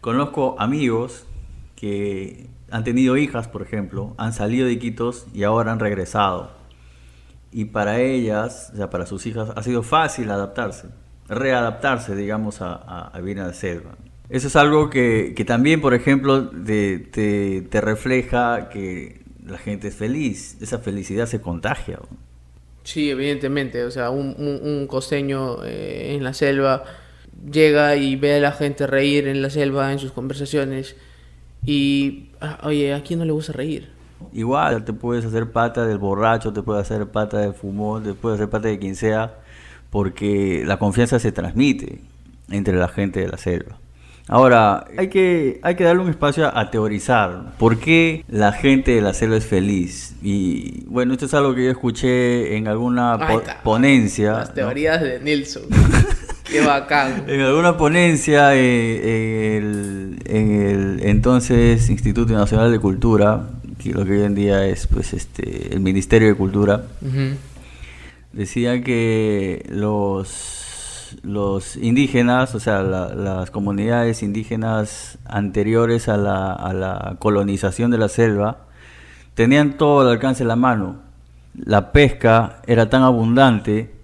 Conozco 0.00 0.56
amigos 0.58 1.24
que 1.76 2.48
han 2.70 2.82
tenido 2.84 3.16
hijas, 3.16 3.46
por 3.48 3.62
ejemplo, 3.62 4.14
han 4.18 4.32
salido 4.32 4.66
de 4.66 4.72
Iquitos 4.72 5.26
y 5.32 5.44
ahora 5.44 5.72
han 5.72 5.78
regresado. 5.80 6.52
Y 7.52 7.66
para 7.66 8.00
ellas, 8.00 8.70
o 8.74 8.76
sea, 8.76 8.90
para 8.90 9.06
sus 9.06 9.26
hijas, 9.26 9.50
ha 9.54 9.62
sido 9.62 9.82
fácil 9.84 10.30
adaptarse, 10.30 10.88
readaptarse, 11.28 12.16
digamos, 12.16 12.60
a, 12.60 12.72
a, 12.74 13.08
a 13.08 13.18
vivir 13.20 13.38
en 13.38 13.46
la 13.46 13.52
selva. 13.52 13.96
Eso 14.28 14.48
es 14.48 14.56
algo 14.56 14.90
que, 14.90 15.34
que 15.36 15.44
también, 15.44 15.80
por 15.80 15.94
ejemplo, 15.94 16.48
te, 16.48 16.98
te- 16.98 17.62
te 17.62 17.80
refleja 17.80 18.68
que 18.70 19.22
la 19.44 19.58
gente 19.58 19.88
es 19.88 19.94
feliz, 19.94 20.56
esa 20.60 20.78
felicidad 20.78 21.26
se 21.26 21.40
contagia. 21.40 21.98
Sí, 22.82 23.10
evidentemente. 23.10 23.84
O 23.84 23.90
sea, 23.90 24.10
un, 24.10 24.34
un- 24.38 24.60
un 24.62 24.86
costeño 24.86 25.64
eh, 25.64 26.14
en 26.14 26.24
la 26.24 26.34
selva 26.34 26.84
llega 27.50 27.96
y 27.96 28.16
ve 28.16 28.36
a 28.36 28.40
la 28.40 28.52
gente 28.52 28.86
reír 28.86 29.28
en 29.28 29.42
la 29.42 29.50
selva 29.50 29.92
en 29.92 29.98
sus 29.98 30.12
conversaciones. 30.12 30.96
Y, 31.64 32.30
ah, 32.40 32.60
oye, 32.64 32.92
¿a 32.94 33.02
quién 33.02 33.18
no 33.20 33.24
le 33.24 33.32
gusta 33.32 33.52
reír? 33.52 33.88
Igual 34.32 34.84
te 34.84 34.92
puedes 34.92 35.24
hacer 35.24 35.50
pata 35.50 35.86
del 35.86 35.98
borracho, 35.98 36.52
te 36.52 36.62
puedes 36.62 36.82
hacer 36.90 37.06
pata 37.08 37.38
del 37.38 37.54
fumón, 37.54 38.04
te 38.04 38.14
puedes 38.14 38.38
hacer 38.38 38.50
pata 38.50 38.68
de 38.68 38.78
quien 38.78 38.96
sea, 38.96 39.34
porque 39.90 40.62
la 40.66 40.78
confianza 40.78 41.18
se 41.18 41.32
transmite 41.32 42.00
entre 42.50 42.76
la 42.76 42.88
gente 42.88 43.20
de 43.20 43.28
la 43.28 43.38
selva. 43.38 43.78
Ahora, 44.26 44.86
hay 44.96 45.08
que, 45.08 45.60
hay 45.62 45.74
que 45.74 45.84
darle 45.84 46.02
un 46.02 46.08
espacio 46.08 46.46
a, 46.46 46.58
a 46.58 46.70
teorizar. 46.70 47.52
¿Por 47.58 47.78
qué 47.78 48.24
la 48.28 48.52
gente 48.52 48.92
de 48.92 49.02
la 49.02 49.12
selva 49.12 49.36
es 49.36 49.44
feliz? 49.46 50.14
Y 50.22 50.84
bueno, 50.86 51.12
esto 51.12 51.26
es 51.26 51.34
algo 51.34 51.54
que 51.54 51.64
yo 51.64 51.70
escuché 51.70 52.56
en 52.56 52.66
alguna 52.66 53.18
po- 53.28 53.42
ponencia. 53.62 54.32
Las 54.32 54.48
¿no? 54.48 54.54
teorías 54.54 55.02
de 55.02 55.20
Nilsson. 55.20 55.64
Qué 56.44 56.60
bacán. 56.60 57.24
En 57.26 57.40
alguna 57.40 57.76
ponencia 57.76 58.54
eh, 58.54 59.56
en 59.56 59.64
el, 59.64 60.18
en 60.26 60.62
el 60.62 61.00
entonces 61.06 61.88
Instituto 61.90 62.32
Nacional 62.32 62.70
de 62.72 62.78
Cultura, 62.78 63.48
que 63.82 63.92
lo 63.92 64.04
que 64.04 64.12
hoy 64.12 64.22
en 64.22 64.34
día 64.34 64.66
es 64.66 64.86
pues 64.86 65.12
este 65.14 65.72
el 65.74 65.80
Ministerio 65.80 66.28
de 66.28 66.34
Cultura, 66.34 66.84
Ujú. 67.02 67.36
decían 68.32 68.82
que 68.82 69.64
los 69.70 70.63
los 71.22 71.76
indígenas, 71.76 72.54
o 72.54 72.60
sea, 72.60 72.82
la- 72.82 73.14
las 73.14 73.50
comunidades 73.50 74.22
indígenas 74.22 75.18
anteriores 75.24 76.08
a 76.08 76.16
la, 76.16 77.16
colonización 77.18 77.90
de 77.90 77.98
la 77.98 78.08
selva, 78.08 78.66
tenían 79.34 79.76
todo 79.76 80.00
al 80.00 80.08
alcance 80.08 80.44
de 80.44 80.48
la 80.48 80.56
mano. 80.56 80.96
La 81.54 81.92
pesca 81.92 82.62
era 82.66 82.88
tan 82.90 83.02
abundante 83.02 83.94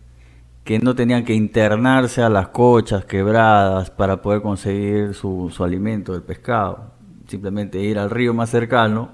que 0.64 0.78
no 0.78 0.94
tenían 0.94 1.24
que 1.24 1.34
internarse 1.34 2.22
a 2.22 2.28
las 2.28 2.48
cochas 2.48 3.04
quebradas 3.04 3.90
para 3.90 4.22
poder 4.22 4.42
conseguir 4.42 5.14
su, 5.14 5.52
alimento, 5.60 6.14
el 6.14 6.22
pescado. 6.22 6.92
Simplemente 7.26 7.80
ir 7.80 7.98
al 7.98 8.10
río 8.10 8.34
más 8.34 8.50
cercano, 8.50 9.10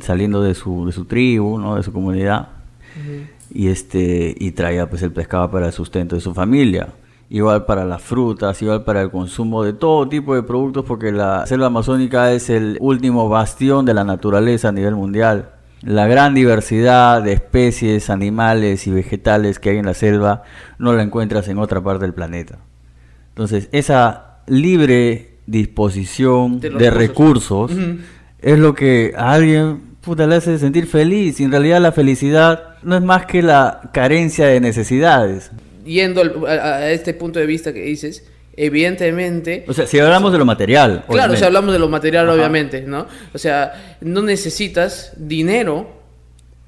saliendo 0.00 0.42
de 0.42 0.54
su, 0.54 1.06
tribu, 1.08 1.58
¿no? 1.58 1.76
de 1.76 1.82
su 1.82 1.92
comunidad, 1.92 2.48
y 3.50 3.68
este 3.68 4.34
y 4.38 4.52
traía 4.52 4.88
pues 4.88 5.02
el 5.02 5.12
pescado 5.12 5.50
para 5.50 5.66
el 5.66 5.72
sustento 5.72 6.14
de 6.16 6.20
su 6.20 6.34
familia. 6.34 6.88
Igual 7.28 7.64
para 7.64 7.84
las 7.84 8.02
frutas 8.02 8.60
igual 8.62 8.84
para 8.84 9.02
el 9.02 9.10
consumo 9.10 9.64
de 9.64 9.72
todo 9.72 10.08
tipo 10.08 10.34
de 10.34 10.42
productos 10.42 10.84
porque 10.84 11.10
la 11.10 11.46
selva 11.46 11.66
amazónica 11.66 12.32
es 12.32 12.50
el 12.50 12.78
último 12.80 13.28
bastión 13.28 13.84
de 13.84 13.94
la 13.94 14.04
naturaleza 14.04 14.68
a 14.68 14.72
nivel 14.72 14.94
mundial. 14.94 15.50
La 15.82 16.06
gran 16.06 16.34
diversidad 16.34 17.22
de 17.22 17.32
especies 17.32 18.10
animales 18.10 18.86
y 18.86 18.90
vegetales 18.92 19.58
que 19.58 19.70
hay 19.70 19.78
en 19.78 19.86
la 19.86 19.94
selva 19.94 20.44
no 20.78 20.92
la 20.92 21.02
encuentras 21.02 21.48
en 21.48 21.58
otra 21.58 21.82
parte 21.82 22.04
del 22.04 22.14
planeta. 22.14 22.58
Entonces 23.30 23.68
esa 23.72 24.38
libre 24.46 25.36
disposición 25.46 26.58
De 26.60 26.90
recursos, 26.90 27.70
es 28.40 28.58
lo 28.58 28.74
que 28.74 29.14
a 29.16 29.32
alguien 29.32 29.80
puta, 30.06 30.26
le 30.26 30.36
hace 30.36 30.58
sentir 30.58 30.86
feliz. 30.86 31.40
Y 31.40 31.44
en 31.44 31.50
realidad 31.50 31.80
la 31.80 31.92
felicidad 31.92 32.75
no 32.86 32.96
es 32.96 33.02
más 33.02 33.26
que 33.26 33.42
la 33.42 33.90
carencia 33.92 34.46
de 34.46 34.60
necesidades. 34.60 35.50
Yendo 35.84 36.46
a, 36.46 36.50
a 36.50 36.90
este 36.90 37.12
punto 37.14 37.38
de 37.38 37.46
vista 37.46 37.72
que 37.72 37.82
dices, 37.82 38.24
evidentemente... 38.56 39.64
O 39.68 39.72
sea, 39.72 39.86
si 39.86 39.98
hablamos 39.98 40.32
de 40.32 40.38
lo 40.38 40.44
material. 40.44 40.90
Claro, 41.06 41.12
obviamente. 41.12 41.36
si 41.38 41.44
hablamos 41.44 41.72
de 41.72 41.78
lo 41.78 41.88
material, 41.88 42.26
Ajá. 42.28 42.36
obviamente, 42.36 42.82
¿no? 42.82 43.06
O 43.34 43.38
sea, 43.38 43.96
no 44.00 44.22
necesitas 44.22 45.12
dinero 45.16 45.88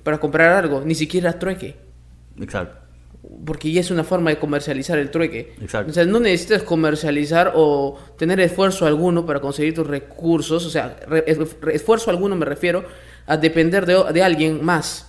para 0.02 0.18
comprar 0.18 0.52
algo, 0.52 0.82
ni 0.84 0.94
siquiera 0.94 1.38
trueque. 1.38 1.76
Exacto. 2.40 2.76
Porque 3.44 3.70
ya 3.72 3.80
es 3.80 3.90
una 3.90 4.04
forma 4.04 4.30
de 4.30 4.38
comercializar 4.38 4.98
el 4.98 5.10
trueque. 5.10 5.54
Exacto. 5.60 5.90
O 5.90 5.94
sea, 5.94 6.04
no 6.04 6.18
necesitas 6.20 6.62
comercializar 6.62 7.52
o 7.54 7.98
tener 8.16 8.40
esfuerzo 8.40 8.86
alguno 8.86 9.26
para 9.26 9.40
conseguir 9.40 9.74
tus 9.74 9.86
recursos. 9.86 10.64
O 10.64 10.70
sea, 10.70 10.96
re- 11.06 11.24
es- 11.26 11.38
re- 11.60 11.74
esfuerzo 11.74 12.10
alguno 12.10 12.36
me 12.36 12.46
refiero 12.46 12.84
a 13.26 13.36
depender 13.36 13.84
de, 13.86 14.12
de 14.12 14.22
alguien 14.22 14.64
más. 14.64 15.04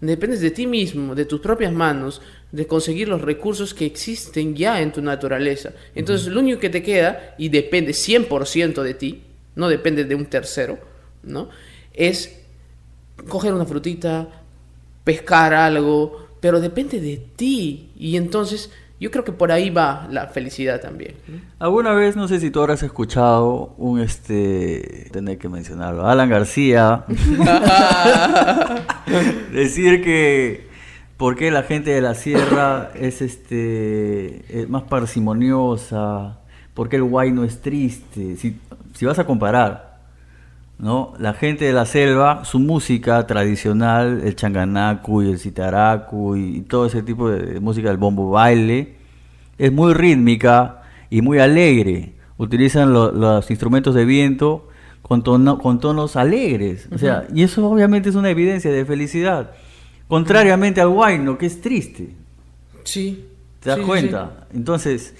Dependes 0.00 0.40
de 0.40 0.50
ti 0.50 0.66
mismo, 0.66 1.14
de 1.14 1.26
tus 1.26 1.40
propias 1.40 1.72
manos, 1.72 2.22
de 2.52 2.66
conseguir 2.66 3.08
los 3.08 3.20
recursos 3.20 3.74
que 3.74 3.84
existen 3.84 4.56
ya 4.56 4.80
en 4.80 4.92
tu 4.92 5.02
naturaleza. 5.02 5.72
Entonces, 5.94 6.28
lo 6.28 6.40
único 6.40 6.58
que 6.58 6.70
te 6.70 6.82
queda, 6.82 7.34
y 7.36 7.50
depende 7.50 7.92
100% 7.92 8.82
de 8.82 8.94
ti, 8.94 9.22
no 9.56 9.68
depende 9.68 10.04
de 10.04 10.14
un 10.14 10.26
tercero, 10.26 10.78
¿no? 11.22 11.50
Es 11.92 12.40
coger 13.28 13.52
una 13.52 13.66
frutita, 13.66 14.28
pescar 15.04 15.52
algo, 15.52 16.28
pero 16.40 16.60
depende 16.60 17.00
de 17.00 17.18
ti. 17.36 17.90
Y 17.98 18.16
entonces 18.16 18.70
yo 19.00 19.10
creo 19.10 19.24
que 19.24 19.32
por 19.32 19.50
ahí 19.50 19.70
va 19.70 20.06
la 20.10 20.26
felicidad 20.26 20.78
también. 20.78 21.14
Alguna 21.58 21.94
vez, 21.94 22.16
no 22.16 22.28
sé 22.28 22.38
si 22.38 22.50
tú 22.50 22.60
habrás 22.60 22.82
escuchado 22.82 23.74
un, 23.78 23.98
este, 23.98 25.08
tener 25.10 25.38
que 25.38 25.48
mencionarlo, 25.48 26.06
Alan 26.06 26.28
García, 26.28 27.06
decir 29.52 30.04
que 30.04 30.68
por 31.16 31.34
qué 31.34 31.50
la 31.50 31.62
gente 31.62 31.90
de 31.90 32.02
la 32.02 32.14
sierra 32.14 32.90
es 32.94 33.22
este 33.22 34.60
es 34.60 34.68
más 34.68 34.82
parsimoniosa, 34.82 36.38
por 36.74 36.90
qué 36.90 36.96
el 36.96 37.04
guay 37.04 37.32
no 37.32 37.42
es 37.42 37.62
triste, 37.62 38.36
si, 38.36 38.60
si 38.92 39.06
vas 39.06 39.18
a 39.18 39.24
comparar, 39.24 39.89
¿no? 40.80 41.12
La 41.18 41.34
gente 41.34 41.64
de 41.66 41.72
la 41.72 41.84
selva, 41.86 42.44
su 42.44 42.58
música 42.58 43.26
tradicional, 43.26 44.22
el 44.24 44.34
changanacu 44.34 45.22
y 45.22 45.30
el 45.30 45.38
citaracu 45.38 46.36
y, 46.36 46.56
y 46.56 46.60
todo 46.62 46.86
ese 46.86 47.02
tipo 47.02 47.30
de, 47.30 47.54
de 47.54 47.60
música 47.60 47.88
del 47.88 47.98
bombo 47.98 48.30
baile, 48.30 48.94
es 49.58 49.70
muy 49.72 49.92
rítmica 49.94 50.82
y 51.10 51.20
muy 51.22 51.38
alegre. 51.38 52.14
Utilizan 52.38 52.92
lo- 52.92 53.12
los 53.12 53.50
instrumentos 53.50 53.94
de 53.94 54.04
viento 54.06 54.68
con, 55.02 55.22
tono- 55.22 55.58
con 55.58 55.78
tonos 55.80 56.16
alegres. 56.16 56.88
O 56.92 56.96
sea, 56.98 57.26
y 57.34 57.42
eso 57.42 57.68
obviamente 57.68 58.08
es 58.08 58.14
una 58.14 58.30
evidencia 58.30 58.70
de 58.72 58.84
felicidad. 58.86 59.50
Contrariamente 60.08 60.80
al 60.80 60.88
guayno, 60.88 61.36
que 61.38 61.46
es 61.46 61.60
triste. 61.60 62.14
Sí. 62.84 63.26
¿Te 63.60 63.68
das 63.68 63.76
Sí, 63.76 63.82
sí, 63.82 63.86
cuenta? 63.86 64.46
Entonces, 64.54 65.14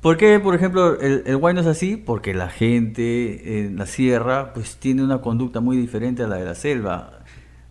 ¿por 0.00 0.16
qué, 0.16 0.40
por 0.40 0.54
ejemplo, 0.54 0.98
el, 1.00 1.22
el 1.26 1.36
guayno 1.36 1.60
es 1.60 1.66
así? 1.66 1.96
Porque 1.96 2.34
la 2.34 2.48
gente 2.48 3.60
en 3.66 3.76
la 3.76 3.86
sierra 3.86 4.52
pues 4.54 4.76
tiene 4.76 5.02
una 5.02 5.20
conducta 5.20 5.60
muy 5.60 5.76
diferente 5.76 6.22
a 6.22 6.26
la 6.28 6.36
de 6.36 6.44
la 6.44 6.54
selva. 6.54 7.18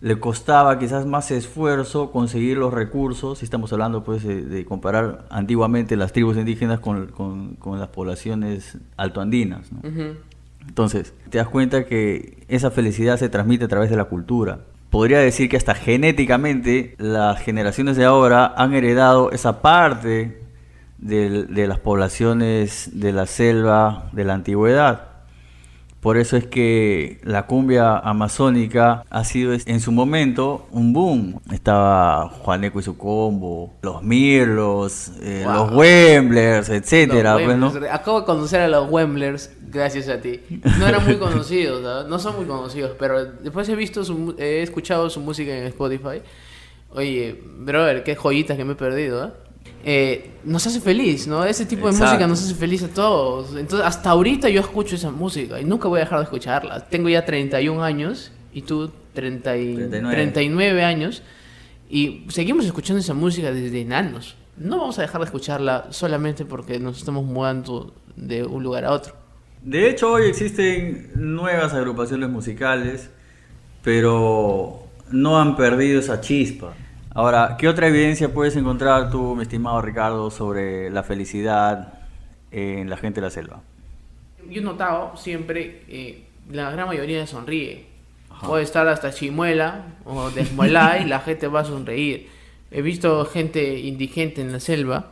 Le 0.02 0.18
costaba 0.18 0.78
quizás 0.78 1.04
más 1.04 1.30
esfuerzo 1.30 2.10
conseguir 2.10 2.56
los 2.56 2.72
recursos, 2.72 3.38
si 3.40 3.44
estamos 3.44 3.70
hablando 3.72 4.02
pues 4.02 4.22
de, 4.24 4.42
de 4.42 4.64
comparar 4.64 5.26
antiguamente 5.28 5.94
las 5.96 6.12
tribus 6.12 6.38
indígenas 6.38 6.80
con, 6.80 7.08
con- 7.08 7.56
con 7.56 7.78
las 7.78 7.88
poblaciones 7.88 8.78
altoandinas. 8.96 9.70
¿no? 9.72 9.80
sí. 9.82 9.88
Ujú. 9.88 10.14
Entonces, 10.66 11.14
te 11.30 11.38
das 11.38 11.48
cuenta 11.48 11.84
que 11.86 12.44
esa 12.48 12.70
felicidad 12.70 13.16
se 13.18 13.28
transmite 13.28 13.64
a 13.64 13.68
través 13.68 13.90
de 13.90 13.96
la 13.96 14.04
cultura. 14.04 14.60
Podría 14.90 15.18
decir 15.18 15.48
que 15.48 15.56
hasta 15.56 15.74
genéticamente 15.74 16.94
las 16.98 17.40
generaciones 17.40 17.96
de 17.96 18.04
ahora 18.04 18.52
han 18.56 18.74
heredado 18.74 19.30
esa 19.32 19.62
parte 19.62 20.40
de 21.00 21.66
las 21.66 21.78
poblaciones 21.78 22.90
de 23.00 23.12
la 23.12 23.26
selva 23.26 24.08
de 24.12 24.24
la 24.24 24.34
antigüedad. 24.34 25.10
Por 26.00 26.16
eso 26.16 26.38
es 26.38 26.46
que 26.46 27.20
la 27.24 27.46
cumbia 27.46 27.98
amazónica 27.98 29.04
ha 29.10 29.22
sido 29.24 29.52
en 29.52 29.80
su 29.80 29.92
momento 29.92 30.66
un 30.70 30.94
boom. 30.94 31.40
Estaba 31.52 32.26
Juaneco 32.30 32.80
y 32.80 32.82
su 32.82 32.96
combo, 32.96 33.74
los 33.82 34.02
Mirlos, 34.02 35.12
eh, 35.20 35.42
Wow. 35.44 35.54
los 35.54 35.72
Wemblers, 35.76 36.70
etcétera. 36.70 37.38
Los 37.38 37.72
pues. 37.74 37.90
Acabo 37.92 38.20
de 38.20 38.26
conocer 38.26 38.62
a 38.62 38.68
los 38.68 38.90
Wemblers 38.90 39.50
gracias 39.70 40.08
a 40.08 40.18
ti. 40.22 40.40
No 40.78 40.86
eran 40.88 41.04
muy 41.04 41.16
conocidos, 41.18 41.82
¿no? 41.82 42.04
No 42.04 42.18
son 42.18 42.36
muy 42.36 42.46
conocidos, 42.46 42.92
pero 42.98 43.22
después 43.26 43.68
he 43.68 43.76
visto 43.76 44.02
su, 44.02 44.34
he 44.38 44.62
escuchado 44.62 45.10
su 45.10 45.20
música 45.20 45.54
en 45.54 45.64
Spotify. 45.64 46.22
Oye, 46.94 47.42
brother, 47.58 48.04
qué 48.04 48.16
joyitas 48.16 48.56
que 48.56 48.64
me 48.64 48.72
he 48.72 48.76
perdido, 48.76 49.26
¿eh? 49.26 49.30
Eh, 49.84 50.32
nos 50.44 50.66
hace 50.66 50.80
feliz, 50.80 51.26
¿no? 51.26 51.44
Ese 51.44 51.64
tipo 51.64 51.86
de 51.86 51.92
Exacto. 51.92 52.12
música 52.12 52.26
nos 52.26 52.42
hace 52.42 52.54
feliz 52.54 52.82
a 52.82 52.88
todos. 52.88 53.56
Entonces, 53.56 53.86
hasta 53.86 54.10
ahorita 54.10 54.48
yo 54.50 54.60
escucho 54.60 54.94
esa 54.94 55.10
música 55.10 55.60
y 55.60 55.64
nunca 55.64 55.88
voy 55.88 55.98
a 56.00 56.04
dejar 56.04 56.18
de 56.18 56.24
escucharla. 56.24 56.86
Tengo 56.88 57.08
ya 57.08 57.24
31 57.24 57.82
años 57.82 58.30
y 58.52 58.62
tú 58.62 58.90
30 59.14 59.56
y- 59.56 59.74
39. 59.74 60.14
39 60.14 60.84
años 60.84 61.22
y 61.88 62.24
seguimos 62.28 62.66
escuchando 62.66 63.00
esa 63.00 63.14
música 63.14 63.52
desde 63.52 63.80
enanos. 63.80 64.36
No 64.58 64.78
vamos 64.78 64.98
a 64.98 65.02
dejar 65.02 65.20
de 65.22 65.24
escucharla 65.26 65.86
solamente 65.90 66.44
porque 66.44 66.78
nos 66.78 66.98
estamos 66.98 67.24
mudando 67.24 67.94
de 68.16 68.44
un 68.44 68.62
lugar 68.62 68.84
a 68.84 68.92
otro. 68.92 69.14
De 69.62 69.88
hecho, 69.88 70.12
hoy 70.12 70.24
existen 70.28 71.10
nuevas 71.14 71.72
agrupaciones 71.72 72.28
musicales, 72.28 73.08
pero 73.82 74.84
no 75.10 75.38
han 75.40 75.56
perdido 75.56 76.00
esa 76.00 76.20
chispa. 76.20 76.74
Ahora, 77.12 77.56
¿qué 77.58 77.66
otra 77.66 77.88
evidencia 77.88 78.32
puedes 78.32 78.54
encontrar 78.54 79.10
tú, 79.10 79.34
mi 79.34 79.42
estimado 79.42 79.82
Ricardo, 79.82 80.30
sobre 80.30 80.90
la 80.90 81.02
felicidad 81.02 81.94
en 82.52 82.88
la 82.88 82.96
gente 82.96 83.20
de 83.20 83.26
la 83.26 83.30
selva? 83.30 83.62
Yo 84.48 84.60
he 84.60 84.64
notado 84.64 85.16
siempre 85.16 85.82
eh, 85.88 86.22
la 86.48 86.70
gran 86.70 86.86
mayoría 86.86 87.26
sonríe. 87.26 87.86
Ajá. 88.30 88.46
Puede 88.46 88.62
estar 88.62 88.86
hasta 88.86 89.12
chimuela 89.12 89.86
o 90.04 90.30
desmuela 90.30 90.98
y 91.04 91.04
la 91.04 91.18
gente 91.18 91.48
va 91.48 91.60
a 91.60 91.64
sonreír. 91.64 92.28
He 92.70 92.80
visto 92.80 93.24
gente 93.24 93.80
indigente 93.80 94.40
en 94.40 94.52
la 94.52 94.60
selva 94.60 95.10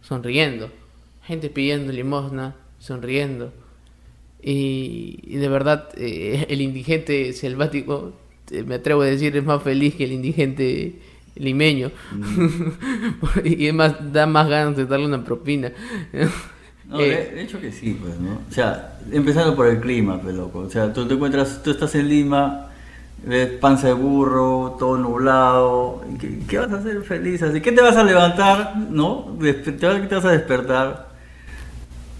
sonriendo, 0.00 0.70
gente 1.22 1.50
pidiendo 1.50 1.92
limosna, 1.92 2.56
sonriendo. 2.80 3.52
Y, 4.42 5.20
y 5.22 5.36
de 5.36 5.48
verdad, 5.48 5.90
eh, 5.96 6.46
el 6.48 6.62
indigente 6.62 7.32
selvático, 7.32 8.12
eh, 8.50 8.64
me 8.64 8.76
atrevo 8.76 9.02
a 9.02 9.06
decir, 9.06 9.36
es 9.36 9.44
más 9.44 9.62
feliz 9.62 9.94
que 9.94 10.04
el 10.04 10.12
indigente 10.12 10.98
limeño. 11.38 11.90
y 13.44 13.66
es 13.66 13.74
más, 13.74 13.94
da 14.12 14.26
más 14.26 14.48
ganas 14.48 14.76
de 14.76 14.86
darle 14.86 15.06
una 15.06 15.24
propina. 15.24 15.72
No, 16.88 17.00
Eh, 17.00 17.32
de, 17.34 17.42
hecho 17.42 17.60
que 17.60 17.70
sí, 17.70 17.98
pues, 18.00 18.18
¿no? 18.18 18.38
O 18.48 18.52
sea, 18.52 18.98
empezando 19.12 19.54
por 19.54 19.66
el 19.66 19.78
clima, 19.80 20.20
pues, 20.20 20.34
loco. 20.34 20.60
O 20.60 20.70
sea, 20.70 20.92
tú 20.92 21.06
te 21.06 21.14
encuentras, 21.14 21.62
tú 21.62 21.70
estás 21.72 21.94
en 21.96 22.08
Lima, 22.08 22.68
ves 23.24 23.48
panza 23.60 23.88
de 23.88 23.92
burro, 23.92 24.76
todo 24.78 24.96
nublado. 24.96 26.02
¿y 26.14 26.16
¿Qué, 26.18 26.38
qué 26.48 26.58
vas 26.58 26.72
a 26.72 26.76
hacer 26.78 27.02
feliz 27.02 27.42
así? 27.42 27.60
¿Qué 27.60 27.72
te 27.72 27.82
vas 27.82 27.96
a 27.96 28.04
levantar, 28.04 28.74
no? 28.90 29.36
Te 29.40 29.52
vas- 29.52 30.08
te 30.08 30.14
vas 30.14 30.24
a 30.24 30.30
despertar 30.30 31.08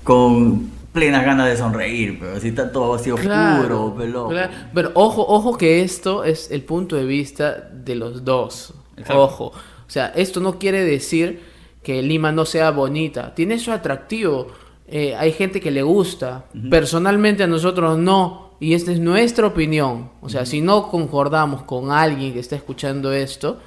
con 0.05 0.71
plenas 0.93 1.25
ganas 1.25 1.49
de 1.49 1.57
sonreír, 1.57 2.19
pero 2.19 2.37
así 2.37 2.49
está 2.49 2.73
todo 2.73 2.95
así 2.95 3.11
oscuro, 3.11 3.31
Claro, 3.33 3.93
pues, 3.97 4.09
loco. 4.11 4.31
claro. 4.31 4.53
Pero 4.75 4.91
ojo, 4.95 5.25
ojo 5.29 5.57
que 5.57 5.83
esto 5.83 6.25
es 6.25 6.51
el 6.51 6.63
punto 6.63 6.97
de 6.97 7.05
vista 7.05 7.55
de 7.73 7.95
los 7.95 8.25
dos. 8.25 8.75
Exacto. 8.99 9.23
Ojo. 9.23 9.45
O 9.47 9.91
sea, 9.91 10.13
esto 10.15 10.41
no 10.41 10.59
quiere 10.59 10.85
decir 10.85 11.41
que 11.83 12.03
Lima 12.03 12.33
no 12.33 12.45
sea 12.45 12.71
bonita. 12.71 13.35
Tiene 13.35 13.59
su 13.59 13.73
atractivo. 13.73 14.49
Eh, 14.87 15.15
hay 15.17 15.33
gente 15.33 15.61
que 15.61 15.71
le 15.71 15.83
gusta. 15.83 16.45
Personalmente 16.71 17.43
a 17.43 17.47
nosotros 17.47 17.99
no. 17.99 18.49
Y 18.61 18.75
esta 18.75 18.93
es 18.93 19.01
nuestra 19.01 19.47
opinión. 19.47 20.11
O 20.21 20.29
sea, 20.29 20.45
si 20.45 20.61
no 20.61 20.89
concordamos 20.91 21.63
con 21.63 21.91
alguien 21.91 22.33
que 22.33 22.41
está 22.41 22.57
escuchando 22.57 23.13
esto, 23.13 23.61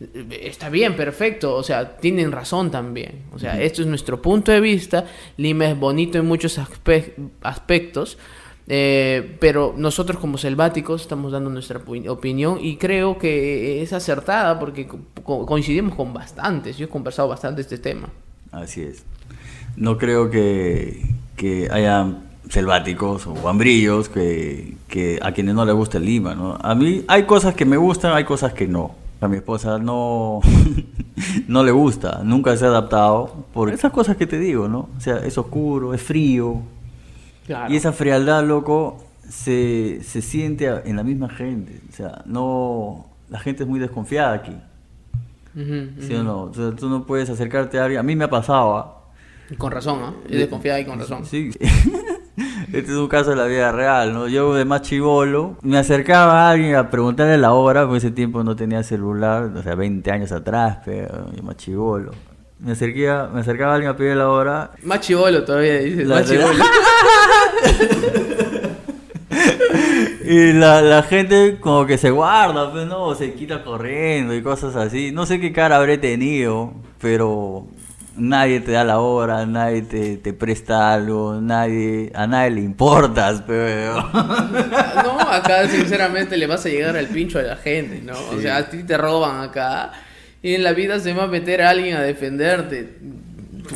eh, 0.00 0.40
está 0.44 0.68
bien, 0.68 0.94
perfecto. 0.96 1.54
O 1.54 1.62
sea, 1.62 1.96
tienen 1.96 2.30
razón 2.30 2.70
también. 2.70 3.22
O 3.34 3.38
sea, 3.38 3.60
esto 3.60 3.80
es 3.82 3.88
nuestro 3.88 4.20
punto 4.20 4.52
de 4.52 4.60
vista. 4.60 5.06
Lima 5.38 5.66
es 5.66 5.78
bonito 5.78 6.18
en 6.18 6.26
muchos 6.26 6.58
aspe- 6.58 7.14
aspectos. 7.42 8.18
Eh, 8.66 9.36
pero 9.40 9.74
nosotros 9.76 10.18
como 10.18 10.38
selváticos 10.38 11.02
estamos 11.02 11.32
dando 11.32 11.50
nuestra 11.50 11.80
opinión 12.08 12.58
y 12.60 12.76
creo 12.76 13.18
que 13.18 13.82
es 13.82 13.92
acertada 13.92 14.58
porque 14.58 14.86
co- 14.86 14.98
co- 15.22 15.44
coincidimos 15.46 15.94
con 15.94 16.12
bastantes. 16.14 16.76
Yo 16.78 16.86
he 16.86 16.88
conversado 16.88 17.28
bastante 17.28 17.60
este 17.60 17.78
tema. 17.78 18.08
Así 18.52 18.82
es. 18.82 19.04
No 19.76 19.98
creo 19.98 20.30
que, 20.30 21.02
que 21.36 21.68
haya 21.70 22.06
selváticos 22.48 23.26
o 23.26 23.48
hambrillos 23.48 24.08
que, 24.08 24.74
que 24.86 25.18
a 25.22 25.32
quienes 25.32 25.54
no 25.54 25.64
les 25.64 25.74
gusta 25.74 25.98
el 25.98 26.04
Lima, 26.04 26.34
¿no? 26.34 26.56
A 26.60 26.74
mí 26.74 27.04
hay 27.08 27.24
cosas 27.24 27.54
que 27.54 27.64
me 27.64 27.76
gustan, 27.76 28.12
hay 28.12 28.24
cosas 28.24 28.52
que 28.52 28.66
no. 28.68 28.94
A 29.20 29.28
mi 29.28 29.36
esposa 29.36 29.78
no, 29.78 30.40
no 31.48 31.64
le 31.64 31.70
gusta, 31.72 32.20
nunca 32.24 32.56
se 32.56 32.64
ha 32.66 32.68
adaptado 32.68 33.44
por 33.54 33.70
esas 33.70 33.90
cosas 33.92 34.16
que 34.16 34.26
te 34.26 34.38
digo, 34.38 34.68
¿no? 34.68 34.88
O 34.96 35.00
sea, 35.00 35.18
es 35.18 35.36
oscuro, 35.38 35.94
es 35.94 36.02
frío. 36.02 36.60
Claro. 37.46 37.72
Y 37.72 37.76
esa 37.76 37.92
frialdad, 37.92 38.44
loco, 38.44 39.04
se, 39.28 40.00
se 40.02 40.22
siente 40.22 40.66
en 40.84 40.96
la 40.96 41.02
misma 41.02 41.28
gente. 41.28 41.80
O 41.90 41.92
sea, 41.92 42.22
no... 42.26 43.06
La 43.30 43.38
gente 43.38 43.62
es 43.64 43.68
muy 43.68 43.80
desconfiada 43.80 44.32
aquí. 44.34 44.56
¿Sí 46.00 46.14
o 46.14 46.22
no? 46.24 46.42
O 46.42 46.54
sea, 46.54 46.72
tú 46.72 46.88
no 46.88 47.04
puedes 47.06 47.30
acercarte 47.30 47.78
a 47.78 47.84
alguien. 47.84 48.00
A 48.00 48.02
mí 48.02 48.14
me 48.16 48.24
ha 48.24 48.30
pasado, 48.30 48.76
¿ah? 48.76 49.00
Con 49.58 49.70
razón, 49.72 50.00
¿no? 50.00 50.14
Es 50.28 50.38
desconfiada 50.38 50.80
y 50.80 50.84
con 50.84 50.98
razón. 50.98 51.24
Sí. 51.24 51.50
Este 52.72 52.90
es 52.90 52.96
un 52.98 53.06
caso 53.06 53.30
de 53.30 53.36
la 53.36 53.44
vida 53.44 53.70
real, 53.70 54.12
¿no? 54.12 54.26
Yo 54.26 54.52
de 54.54 54.64
más 54.64 54.82
chivolo 54.82 55.56
me 55.62 55.78
acercaba 55.78 56.48
a 56.48 56.50
alguien 56.50 56.74
a 56.74 56.90
preguntarle 56.90 57.38
la 57.38 57.52
hora, 57.52 57.82
porque 57.84 57.98
ese 57.98 58.10
tiempo 58.10 58.42
no 58.42 58.56
tenía 58.56 58.82
celular, 58.82 59.44
o 59.54 59.62
sea, 59.62 59.76
20 59.76 60.10
años 60.10 60.32
atrás, 60.32 60.78
pero 60.84 61.30
yo 61.32 61.42
más 61.44 61.56
chivolo. 61.56 62.10
Me, 62.58 62.72
acerqué 62.72 63.08
a- 63.08 63.28
me 63.32 63.40
acercaba 63.40 63.72
a 63.72 63.74
alguien 63.76 63.92
a 63.92 63.96
pedir 63.96 64.16
la 64.16 64.28
hora. 64.28 64.72
Más 64.82 64.98
chivolo 65.00 65.44
todavía, 65.44 65.74
dices. 65.78 66.08
Más 66.08 66.28
chivolo. 66.28 66.48
Y 70.26 70.52
la, 70.54 70.80
la 70.80 71.02
gente 71.02 71.58
como 71.60 71.86
que 71.86 71.98
se 71.98 72.10
guarda, 72.10 72.72
pues, 72.72 72.86
¿no? 72.86 73.02
O 73.04 73.14
se 73.14 73.34
quita 73.34 73.62
corriendo 73.62 74.34
y 74.34 74.42
cosas 74.42 74.74
así. 74.76 75.12
No 75.12 75.26
sé 75.26 75.38
qué 75.40 75.52
cara 75.52 75.76
habré 75.76 75.98
tenido, 75.98 76.72
pero 77.00 77.66
nadie 78.16 78.60
te 78.60 78.72
da 78.72 78.84
la 78.84 79.00
hora, 79.00 79.44
nadie 79.44 79.82
te, 79.82 80.16
te 80.16 80.32
presta 80.32 80.94
algo, 80.94 81.40
nadie, 81.42 82.10
a 82.14 82.26
nadie 82.26 82.52
le 82.52 82.60
importas, 82.62 83.42
pero... 83.46 84.00
No, 84.02 85.20
acá 85.30 85.68
sinceramente 85.68 86.36
le 86.38 86.46
vas 86.46 86.64
a 86.64 86.68
llegar 86.70 86.96
al 86.96 87.06
pincho 87.08 87.38
a 87.38 87.42
la 87.42 87.56
gente, 87.56 88.00
¿no? 88.02 88.14
O 88.30 88.36
Sí. 88.36 88.42
sea, 88.42 88.56
a 88.58 88.70
ti 88.70 88.82
te 88.84 88.96
roban 88.96 89.42
acá 89.42 89.92
y 90.42 90.54
en 90.54 90.62
la 90.62 90.72
vida 90.72 91.00
se 91.00 91.12
va 91.12 91.24
a 91.24 91.26
meter 91.26 91.60
a 91.60 91.70
alguien 91.70 91.96
a 91.96 92.02
defenderte. 92.02 92.94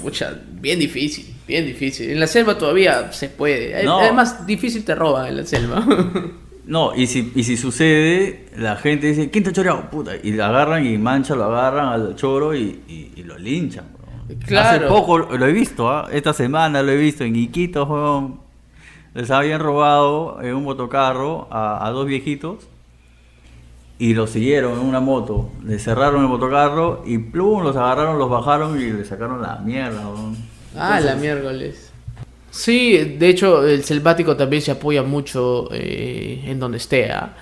Pucha, 0.02 0.38
bien 0.60 0.78
difícil, 0.78 1.34
bien 1.46 1.64
difícil. 1.66 2.10
En 2.10 2.20
la 2.20 2.26
selva 2.26 2.58
todavía 2.58 3.10
se 3.12 3.28
puede. 3.28 3.82
No. 3.84 4.00
Es 4.02 4.12
más 4.12 4.46
difícil 4.46 4.84
te 4.84 4.94
roban 4.94 5.26
en 5.28 5.36
la 5.38 5.44
selva. 5.46 5.84
No, 6.68 6.94
y 6.94 7.06
si, 7.06 7.32
y 7.34 7.44
si 7.44 7.56
sucede, 7.56 8.44
la 8.54 8.76
gente 8.76 9.06
dice, 9.06 9.30
¿quién 9.30 9.42
te 9.42 9.48
ha 9.48 9.52
choreado? 9.54 9.88
Puta, 9.90 10.12
y 10.22 10.32
lo 10.32 10.44
agarran 10.44 10.84
y 10.84 10.98
mancha, 10.98 11.34
lo 11.34 11.44
agarran 11.44 11.86
al 11.88 12.14
choro 12.14 12.54
y, 12.54 12.80
y- 12.86 13.12
y 13.16 13.22
lo 13.22 13.38
linchan. 13.38 13.86
bro. 13.96 14.36
Claro. 14.46 14.76
Hace 14.84 14.86
poco 14.86 15.16
lo 15.18 15.46
he 15.46 15.52
visto, 15.52 15.88
¿ah? 15.90 16.10
esta 16.12 16.34
semana 16.34 16.82
lo 16.82 16.92
he 16.92 16.96
visto 16.98 17.24
en 17.24 17.36
Iquitos. 17.36 17.88
Les 19.14 19.30
habían 19.30 19.60
robado 19.60 20.42
en 20.42 20.54
un 20.56 20.64
motocarro 20.64 21.48
a, 21.50 21.86
a 21.86 21.90
dos 21.90 22.06
viejitos 22.06 22.68
y 23.98 24.14
los 24.14 24.30
siguieron 24.30 24.78
en 24.80 24.86
una 24.86 25.00
moto. 25.00 25.50
Les 25.64 25.82
cerraron 25.82 26.22
el 26.22 26.28
motocarro 26.28 27.02
y 27.06 27.18
plum, 27.18 27.62
los 27.64 27.76
agarraron, 27.76 28.18
los 28.18 28.30
bajaron 28.30 28.80
y 28.80 28.90
les 28.92 29.08
sacaron 29.08 29.42
la 29.42 29.56
mierda. 29.56 30.02
ah, 30.76 31.00
la 31.00 31.14
miércoles. 31.16 31.90
Sí, 32.50 32.96
de 33.18 33.28
hecho, 33.28 33.66
el 33.66 33.84
selvático 33.84 34.36
también 34.36 34.62
se 34.62 34.70
apoya 34.70 35.02
mucho 35.02 35.68
eh, 35.72 36.42
en 36.46 36.58
donde 36.58 36.78
esté. 36.78 37.10
¿ah? 37.12 37.36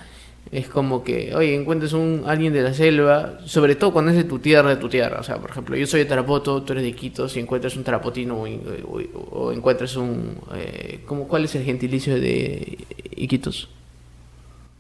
Es 0.51 0.69
como 0.69 1.03
que, 1.05 1.35
oye, 1.35 1.55
encuentres 1.55 1.93
un 1.93 2.23
alguien 2.27 2.53
de 2.53 2.63
la 2.63 2.73
selva, 2.75 3.39
sobre 3.45 3.77
todo 3.77 3.93
cuando 3.93 4.11
es 4.11 4.17
de 4.17 4.25
tu 4.25 4.39
tierra, 4.39 4.71
de 4.71 4.77
tu 4.77 4.89
tierra. 4.89 5.19
O 5.21 5.23
sea, 5.23 5.37
por 5.39 5.51
ejemplo, 5.51 5.77
yo 5.77 5.87
soy 5.87 6.01
de 6.01 6.07
Tarapoto, 6.07 6.63
tú 6.63 6.73
eres 6.73 6.85
de 6.85 6.93
Quito, 6.93 7.29
si 7.29 7.39
encuentras 7.41 7.77
un 7.77 7.85
tarapotino 7.85 8.37
o, 8.43 8.47
o- 8.47 9.29
o 9.31 9.53
encuentras 9.53 9.97
un... 9.97 10.37
Eh, 10.55 11.01
¿cómo, 11.07 11.29
¿Cuál 11.29 11.45
es 11.45 11.55
el 11.55 11.65
gentilicio 11.65 12.15
de 12.19 12.79
Iquitos? 13.17 13.69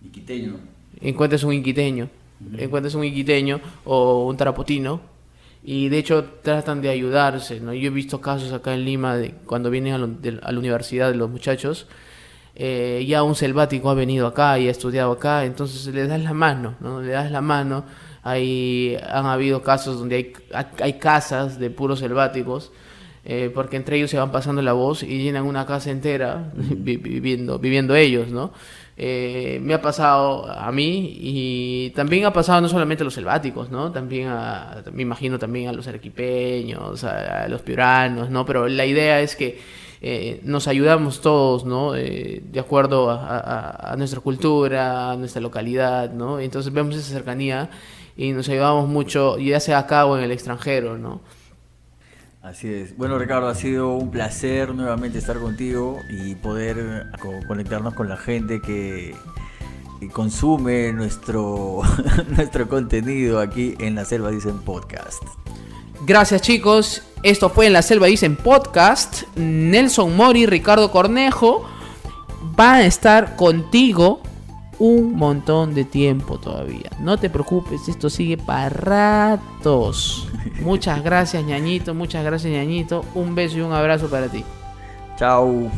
Iquiteño. 0.04 0.54
Encuentras 1.00 1.44
un 1.44 1.52
inquiteño, 1.54 2.08
encuentras 2.58 2.94
un 2.94 3.04
inquiteño 3.04 3.60
o 3.84 4.26
un 4.26 4.36
tarapotino 4.36 5.00
y 5.64 5.88
de 5.88 5.98
hecho 5.98 6.24
tratan 6.42 6.80
de 6.80 6.90
ayudarse, 6.90 7.60
¿no? 7.60 7.72
Yo 7.74 7.88
he 7.88 7.90
visto 7.90 8.20
casos 8.20 8.52
acá 8.52 8.74
en 8.74 8.84
Lima 8.84 9.16
de 9.16 9.32
cuando 9.46 9.70
vienen 9.70 9.94
a, 9.94 9.98
lo- 9.98 10.06
de- 10.08 10.38
a 10.42 10.52
la 10.52 10.58
universidad 10.58 11.14
los 11.14 11.28
muchachos, 11.30 11.86
eh, 12.54 13.04
ya 13.06 13.22
un 13.22 13.34
selvático 13.34 13.90
ha 13.90 13.94
venido 13.94 14.26
acá 14.26 14.58
y 14.58 14.68
ha 14.68 14.70
estudiado 14.70 15.12
acá, 15.12 15.44
entonces 15.44 15.92
le 15.94 16.06
das 16.06 16.20
la 16.22 16.32
mano, 16.32 16.74
¿no? 16.80 17.02
Le 17.02 17.12
das 17.12 17.30
la 17.30 17.40
mano. 17.40 17.84
Hay, 18.22 18.96
han 19.08 19.26
habido 19.26 19.62
casos 19.62 19.98
donde 20.00 20.16
hay, 20.16 20.32
hay 20.80 20.94
casas 20.94 21.58
de 21.60 21.70
puros 21.70 22.00
selváticos, 22.00 22.72
eh, 23.24 23.50
porque 23.54 23.76
entre 23.76 23.96
ellos 23.98 24.10
se 24.10 24.18
van 24.18 24.32
pasando 24.32 24.62
la 24.62 24.72
voz 24.72 25.02
y 25.02 25.18
llenan 25.22 25.44
una 25.44 25.66
casa 25.66 25.90
entera 25.90 26.50
vi- 26.54 26.96
viviendo, 26.96 27.58
viviendo 27.58 27.94
ellos, 27.94 28.28
¿no? 28.28 28.52
Eh, 28.98 29.58
me 29.62 29.74
ha 29.74 29.82
pasado 29.82 30.50
a 30.50 30.72
mí 30.72 31.18
y 31.20 31.90
también 31.90 32.24
ha 32.24 32.32
pasado 32.32 32.62
no 32.62 32.68
solamente 32.68 33.02
a 33.02 33.04
los 33.04 33.12
selváticos, 33.12 33.70
¿no? 33.70 33.92
También 33.92 34.28
a, 34.28 34.82
me 34.90 35.02
imagino 35.02 35.38
también 35.38 35.68
a 35.68 35.72
los 35.72 35.86
arequipeños, 35.86 37.04
a, 37.04 37.46
los 37.48 37.60
piuranos, 37.60 38.30
¿no? 38.30 38.46
Pero 38.46 38.68
la 38.68 38.86
idea 38.86 39.20
es 39.20 39.36
que 39.36 39.60
eh, 40.00 40.40
nos 40.44 40.66
ayudamos 40.66 41.20
todos, 41.20 41.66
¿no? 41.66 41.94
Eh, 41.94 42.42
de 42.50 42.60
acuerdo 42.60 43.10
a 43.10 43.94
nuestra 43.98 44.20
cultura, 44.20 45.12
a 45.12 45.16
nuestra 45.16 45.42
localidad, 45.42 46.12
¿no? 46.12 46.40
Entonces 46.40 46.72
vemos 46.72 46.96
esa 46.96 47.12
cercanía 47.12 47.68
y 48.16 48.32
nos 48.32 48.48
ayudamos 48.48 48.88
mucho, 48.88 49.38
ya 49.38 49.60
sea 49.60 49.78
acá 49.80 50.06
o 50.06 50.16
en 50.16 50.24
el 50.24 50.32
extranjero, 50.32 50.96
¿no? 50.96 51.20
Así 52.46 52.72
es. 52.72 52.96
Bueno, 52.96 53.18
Ricardo, 53.18 53.48
ha 53.48 53.56
sido 53.56 53.94
un 53.96 54.12
placer 54.12 54.72
nuevamente 54.72 55.18
estar 55.18 55.36
contigo 55.40 55.98
y 56.08 56.36
poder 56.36 57.06
co- 57.20 57.40
conectarnos 57.48 57.94
con 57.94 58.08
la 58.08 58.16
gente 58.16 58.60
que, 58.60 59.16
consume 60.12 60.92
nuestro, 60.92 61.80
nuestro 62.36 62.68
contenido 62.68 63.40
aquí 63.40 63.74
en 63.80 63.96
la 63.96 64.04
Selva 64.04 64.30
Dicen 64.30 64.58
Podcast. 64.60 65.20
Gracias 66.06 66.40
chicos, 66.42 67.02
esto 67.24 67.50
fue 67.50 67.66
en 67.66 67.72
la 67.72 67.82
Selva 67.82 68.06
Dicen 68.06 68.36
Podcast. 68.36 69.24
Nelson 69.34 70.14
Mori, 70.16 70.46
Ricardo 70.46 70.92
Cornejo 70.92 71.68
van 72.54 72.74
a 72.76 72.86
estar 72.86 73.34
contigo 73.34 74.20
un 74.78 75.14
montón 75.14 75.74
de 75.74 75.84
tiempo 75.84 76.38
todavía. 76.38 76.90
No 77.00 77.18
te 77.18 77.30
preocupes, 77.30 77.88
esto 77.88 78.10
sigue 78.10 78.36
para 78.36 78.68
ratos. 78.68 80.28
Muchas 80.60 81.02
gracias 81.02 81.44
ñañito, 81.44 81.94
muchas 81.94 82.24
gracias 82.24 82.52
ñañito. 82.52 83.04
Un 83.14 83.34
beso 83.34 83.58
y 83.58 83.60
un 83.62 83.72
abrazo 83.72 84.08
para 84.08 84.28
ti. 84.28 84.44
Chao. 85.16 85.70